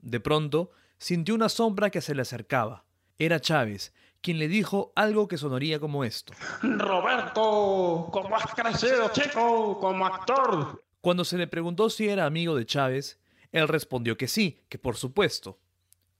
[0.00, 2.84] De pronto, sintió una sombra que se le acercaba.
[3.18, 3.92] Era Chávez,
[4.22, 6.32] quien le dijo algo que sonaría como esto.
[6.62, 10.82] Roberto, ¿cómo has crecido, chico, como actor?
[11.00, 13.18] Cuando se le preguntó si era amigo de Chávez,
[13.52, 15.58] él respondió que sí, que por supuesto.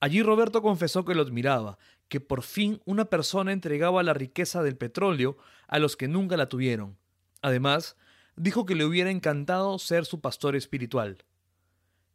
[0.01, 1.79] Allí Roberto confesó que lo admiraba,
[2.09, 5.37] que por fin una persona entregaba la riqueza del petróleo
[5.69, 6.97] a los que nunca la tuvieron.
[7.43, 7.97] Además,
[8.35, 11.25] dijo que le hubiera encantado ser su pastor espiritual.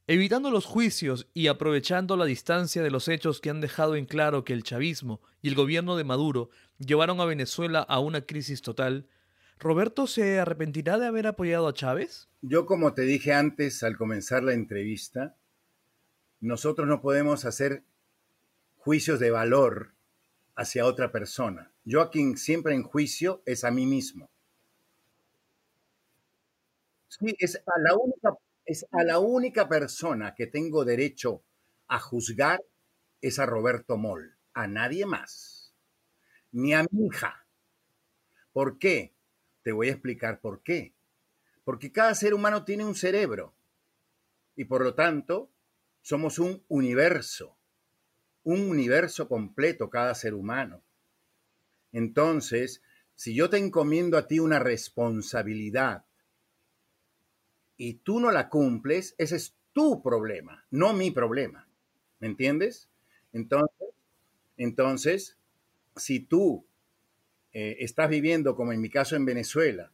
[0.07, 4.43] Evitando los juicios y aprovechando la distancia de los hechos que han dejado en claro
[4.43, 9.07] que el chavismo y el gobierno de Maduro llevaron a Venezuela a una crisis total,
[9.57, 12.27] ¿Roberto se arrepentirá de haber apoyado a Chávez?
[12.41, 15.37] Yo, como te dije antes al comenzar la entrevista,
[16.45, 17.83] nosotros no podemos hacer
[18.77, 19.95] juicios de valor
[20.55, 21.71] hacia otra persona.
[21.83, 24.29] Yo a quien siempre en juicio es a mí mismo.
[27.07, 31.41] Sí, es a la única, es a la única persona que tengo derecho
[31.87, 32.63] a juzgar
[33.21, 35.73] es a Roberto Moll, a nadie más,
[36.51, 37.47] ni a mi hija.
[38.53, 39.15] ¿Por qué?
[39.63, 40.93] Te voy a explicar por qué.
[41.63, 43.55] Porque cada ser humano tiene un cerebro
[44.55, 45.49] y por lo tanto
[46.05, 47.57] somos un universo
[48.45, 50.81] un universo completo cada ser humano.
[51.91, 52.81] Entonces,
[53.15, 56.05] si yo te encomiendo a ti una responsabilidad
[57.75, 61.67] y tú no la cumples, ese es tu problema, no mi problema.
[62.19, 62.87] ¿Me entiendes?
[63.33, 63.89] Entonces,
[64.57, 65.37] entonces
[65.95, 66.67] si tú
[67.51, 69.91] eh, estás viviendo, como en mi caso en Venezuela,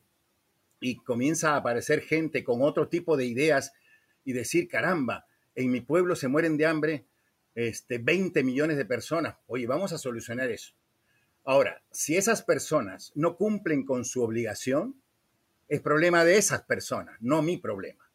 [0.81, 3.71] y comienza a aparecer gente con otro tipo de ideas
[4.25, 5.25] y decir, caramba,
[5.55, 7.05] en mi pueblo se mueren de hambre,
[7.55, 9.37] este, 20 millones de personas.
[9.47, 10.73] Oye, vamos a solucionar eso.
[11.43, 15.01] Ahora, si esas personas no cumplen con su obligación,
[15.67, 18.11] es problema de esas personas, no mi problema.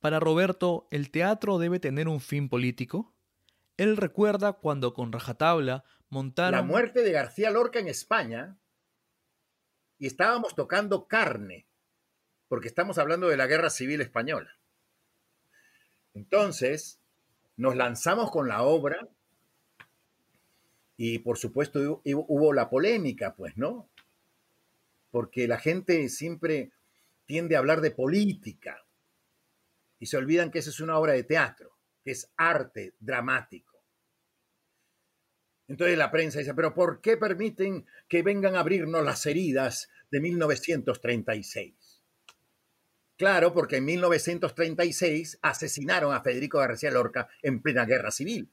[0.00, 3.14] Para Roberto, ¿el teatro debe tener un fin político?
[3.76, 6.52] Él recuerda cuando con rajatabla montaron...
[6.52, 8.58] La muerte de García Lorca en España
[9.98, 11.66] y estábamos tocando carne,
[12.48, 14.57] porque estamos hablando de la guerra civil española.
[16.14, 17.00] Entonces,
[17.56, 19.08] nos lanzamos con la obra
[20.96, 23.88] y por supuesto hubo la polémica, pues, ¿no?
[25.10, 26.72] Porque la gente siempre
[27.24, 28.84] tiende a hablar de política
[30.00, 33.68] y se olvidan que esa es una obra de teatro, que es arte dramático.
[35.68, 40.20] Entonces la prensa dice, pero ¿por qué permiten que vengan a abrirnos las heridas de
[40.20, 41.77] 1936?
[43.18, 48.48] Claro, porque en 1936 asesinaron a Federico García Lorca en plena guerra civil.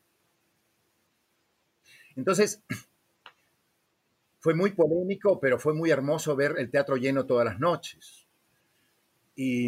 [2.16, 2.64] Entonces,
[4.40, 8.26] fue muy polémico, pero fue muy hermoso ver el teatro lleno todas las noches.
[9.36, 9.68] Y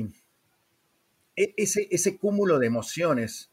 [1.35, 3.51] e, ese, ese cúmulo de emociones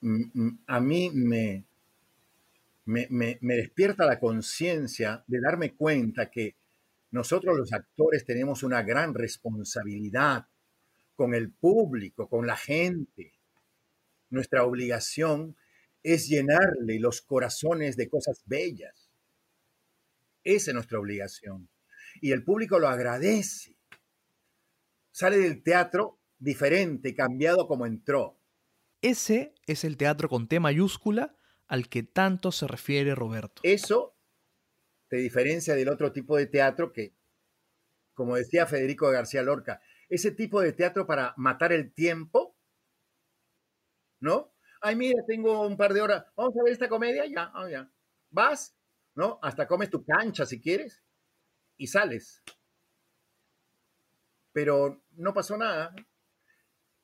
[0.00, 1.64] mm, mm, a mí me,
[2.84, 3.06] me,
[3.40, 6.56] me despierta la conciencia de darme cuenta que
[7.10, 10.46] nosotros los actores tenemos una gran responsabilidad
[11.16, 13.32] con el público, con la gente.
[14.30, 15.56] Nuestra obligación
[16.02, 19.10] es llenarle los corazones de cosas bellas.
[20.44, 21.68] Esa es nuestra obligación.
[22.20, 23.76] Y el público lo agradece.
[25.10, 28.38] Sale del teatro diferente, cambiado como entró.
[29.00, 31.34] Ese es el teatro con T mayúscula
[31.66, 33.60] al que tanto se refiere Roberto.
[33.64, 34.17] Eso
[35.08, 37.14] te diferencia del otro tipo de teatro que,
[38.14, 42.56] como decía Federico García Lorca, ese tipo de teatro para matar el tiempo,
[44.20, 44.54] ¿no?
[44.80, 47.90] Ay, mira, tengo un par de horas, vamos a ver esta comedia, ya, oh, ya.
[48.30, 48.76] Vas,
[49.14, 49.38] ¿no?
[49.42, 51.02] Hasta comes tu cancha si quieres
[51.76, 52.42] y sales.
[54.52, 55.94] Pero no pasó nada.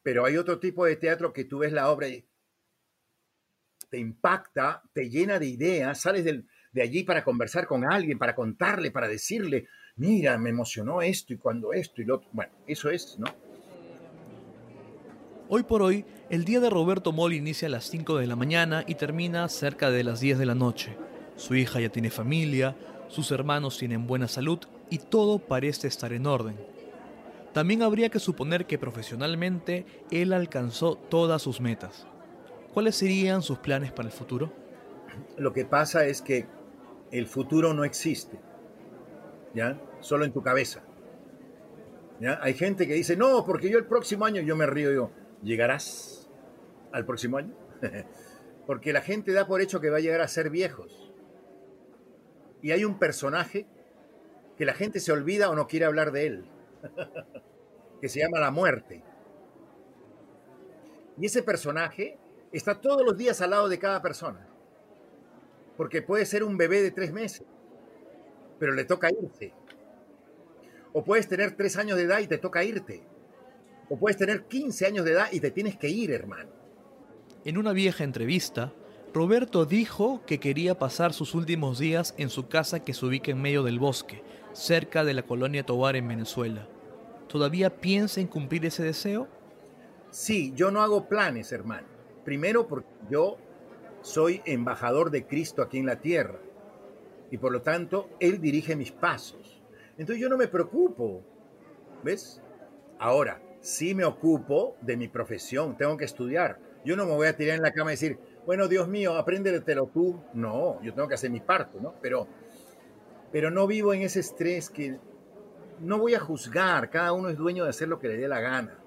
[0.02, 2.28] Pero hay otro tipo de teatro que tú ves la obra y
[3.88, 8.34] te impacta, te llena de ideas, sales del, de allí para conversar con alguien, para
[8.34, 12.28] contarle, para decirle, mira, me emocionó esto y cuando esto y lo otro.
[12.32, 13.26] Bueno, eso es, ¿no?
[15.48, 18.82] Hoy por hoy, el día de Roberto Moll inicia a las 5 de la mañana
[18.88, 20.96] y termina cerca de las 10 de la noche.
[21.36, 22.76] Su hija ya tiene familia,
[23.08, 24.58] sus hermanos tienen buena salud
[24.90, 26.56] y todo parece estar en orden.
[27.52, 32.08] También habría que suponer que profesionalmente él alcanzó todas sus metas.
[32.72, 34.52] ¿Cuáles serían sus planes para el futuro?
[35.36, 36.48] Lo que pasa es que
[37.14, 38.40] el futuro no existe,
[39.54, 39.80] ¿ya?
[40.00, 40.82] Solo en tu cabeza.
[42.40, 46.28] Hay gente que dice, no, porque yo el próximo año, yo me río, digo, ¿llegarás
[46.90, 47.54] al próximo año?
[48.66, 51.12] porque la gente da por hecho que va a llegar a ser viejos.
[52.62, 53.66] Y hay un personaje
[54.58, 56.50] que la gente se olvida o no quiere hablar de él,
[58.00, 59.04] que se llama la muerte.
[61.16, 62.18] Y ese personaje
[62.50, 64.48] está todos los días al lado de cada persona,
[65.76, 67.46] porque puede ser un bebé de tres meses,
[68.58, 69.52] pero le toca irse.
[70.92, 73.02] O puedes tener tres años de edad y te toca irte.
[73.88, 76.50] O puedes tener 15 años de edad y te tienes que ir, hermano.
[77.44, 78.72] En una vieja entrevista,
[79.12, 83.42] Roberto dijo que quería pasar sus últimos días en su casa que se ubica en
[83.42, 84.22] medio del bosque,
[84.52, 86.68] cerca de la colonia Tobar en Venezuela.
[87.28, 89.28] ¿Todavía piensa en cumplir ese deseo?
[90.10, 91.86] Sí, yo no hago planes, hermano.
[92.24, 93.36] Primero porque yo
[94.04, 96.38] soy embajador de Cristo aquí en la tierra
[97.30, 99.62] y por lo tanto Él dirige mis pasos.
[99.96, 101.22] Entonces yo no me preocupo,
[102.02, 102.42] ¿ves?
[102.98, 106.58] Ahora, sí me ocupo de mi profesión, tengo que estudiar.
[106.84, 109.86] Yo no me voy a tirar en la cama y decir, bueno, Dios mío, apréndetelo
[109.86, 110.20] tú.
[110.34, 111.94] No, yo tengo que hacer mi parto, ¿no?
[112.02, 112.28] Pero,
[113.32, 114.98] pero no vivo en ese estrés que
[115.80, 118.40] no voy a juzgar, cada uno es dueño de hacer lo que le dé la
[118.40, 118.83] gana.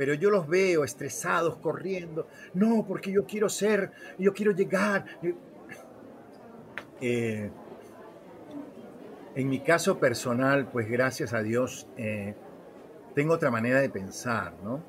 [0.00, 2.26] Pero yo los veo estresados, corriendo.
[2.54, 5.04] No, porque yo quiero ser, yo quiero llegar.
[7.02, 7.50] Eh,
[9.34, 12.34] en mi caso personal, pues gracias a Dios, eh,
[13.14, 14.82] tengo otra manera de pensar, ¿no?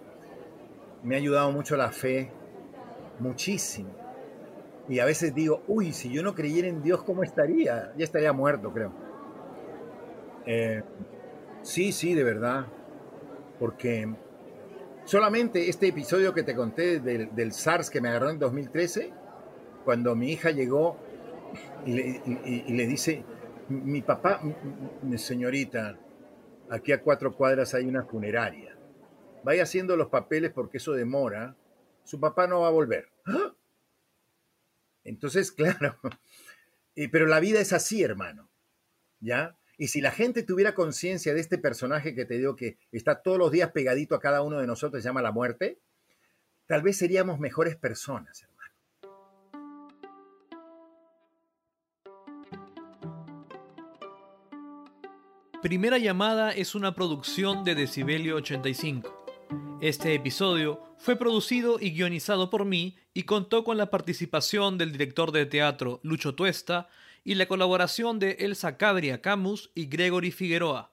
[1.03, 2.31] Me ha ayudado mucho la fe,
[3.19, 3.89] muchísimo.
[4.87, 7.91] Y a veces digo, uy, si yo no creyera en Dios, ¿cómo estaría?
[7.97, 8.93] Ya estaría muerto, creo.
[10.45, 10.81] Eh,
[11.63, 12.65] sí, sí, de verdad.
[13.59, 14.07] Porque
[15.11, 19.11] solamente este episodio que te conté del, SARS que me agarró en 2013,
[19.83, 20.97] cuando mi hija llegó
[21.85, 23.25] y le, dice,
[23.67, 24.41] mi papá,
[25.17, 25.99] señorita,
[26.69, 28.77] aquí a cuatro cuadras hay una funeraria.
[29.43, 31.57] Vaya haciendo los papeles porque eso demora.
[32.05, 33.09] Su papá no va a volver.
[33.25, 33.53] ¡Ah!
[35.03, 35.97] Entonces, claro.
[37.11, 38.49] Pero la vida es así, hermano.
[39.19, 39.57] ¿Ya?
[39.81, 43.39] Y si la gente tuviera conciencia de este personaje que te digo que está todos
[43.39, 45.79] los días pegadito a cada uno de nosotros, se llama la muerte,
[46.67, 48.47] tal vez seríamos mejores personas.
[55.63, 59.79] Primera llamada es una producción de Decibelio 85.
[59.81, 65.31] Este episodio fue producido y guionizado por mí y contó con la participación del director
[65.31, 66.87] de teatro Lucho Tuesta
[67.23, 70.91] y la colaboración de Elsa Cabria Camus y Gregory Figueroa.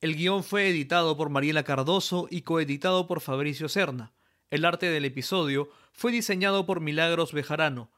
[0.00, 4.12] El guion fue editado por Mariela Cardoso y coeditado por Fabricio Serna.
[4.50, 7.90] El arte del episodio fue diseñado por Milagros Bejarano.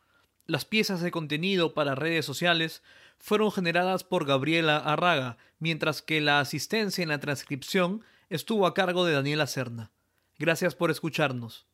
[0.46, 2.82] Las piezas de contenido para redes sociales
[3.18, 9.04] fueron generadas por Gabriela Arraga, mientras que la asistencia en la transcripción estuvo a cargo
[9.04, 9.90] de Daniela Serna.
[10.38, 11.67] Gracias por escucharnos.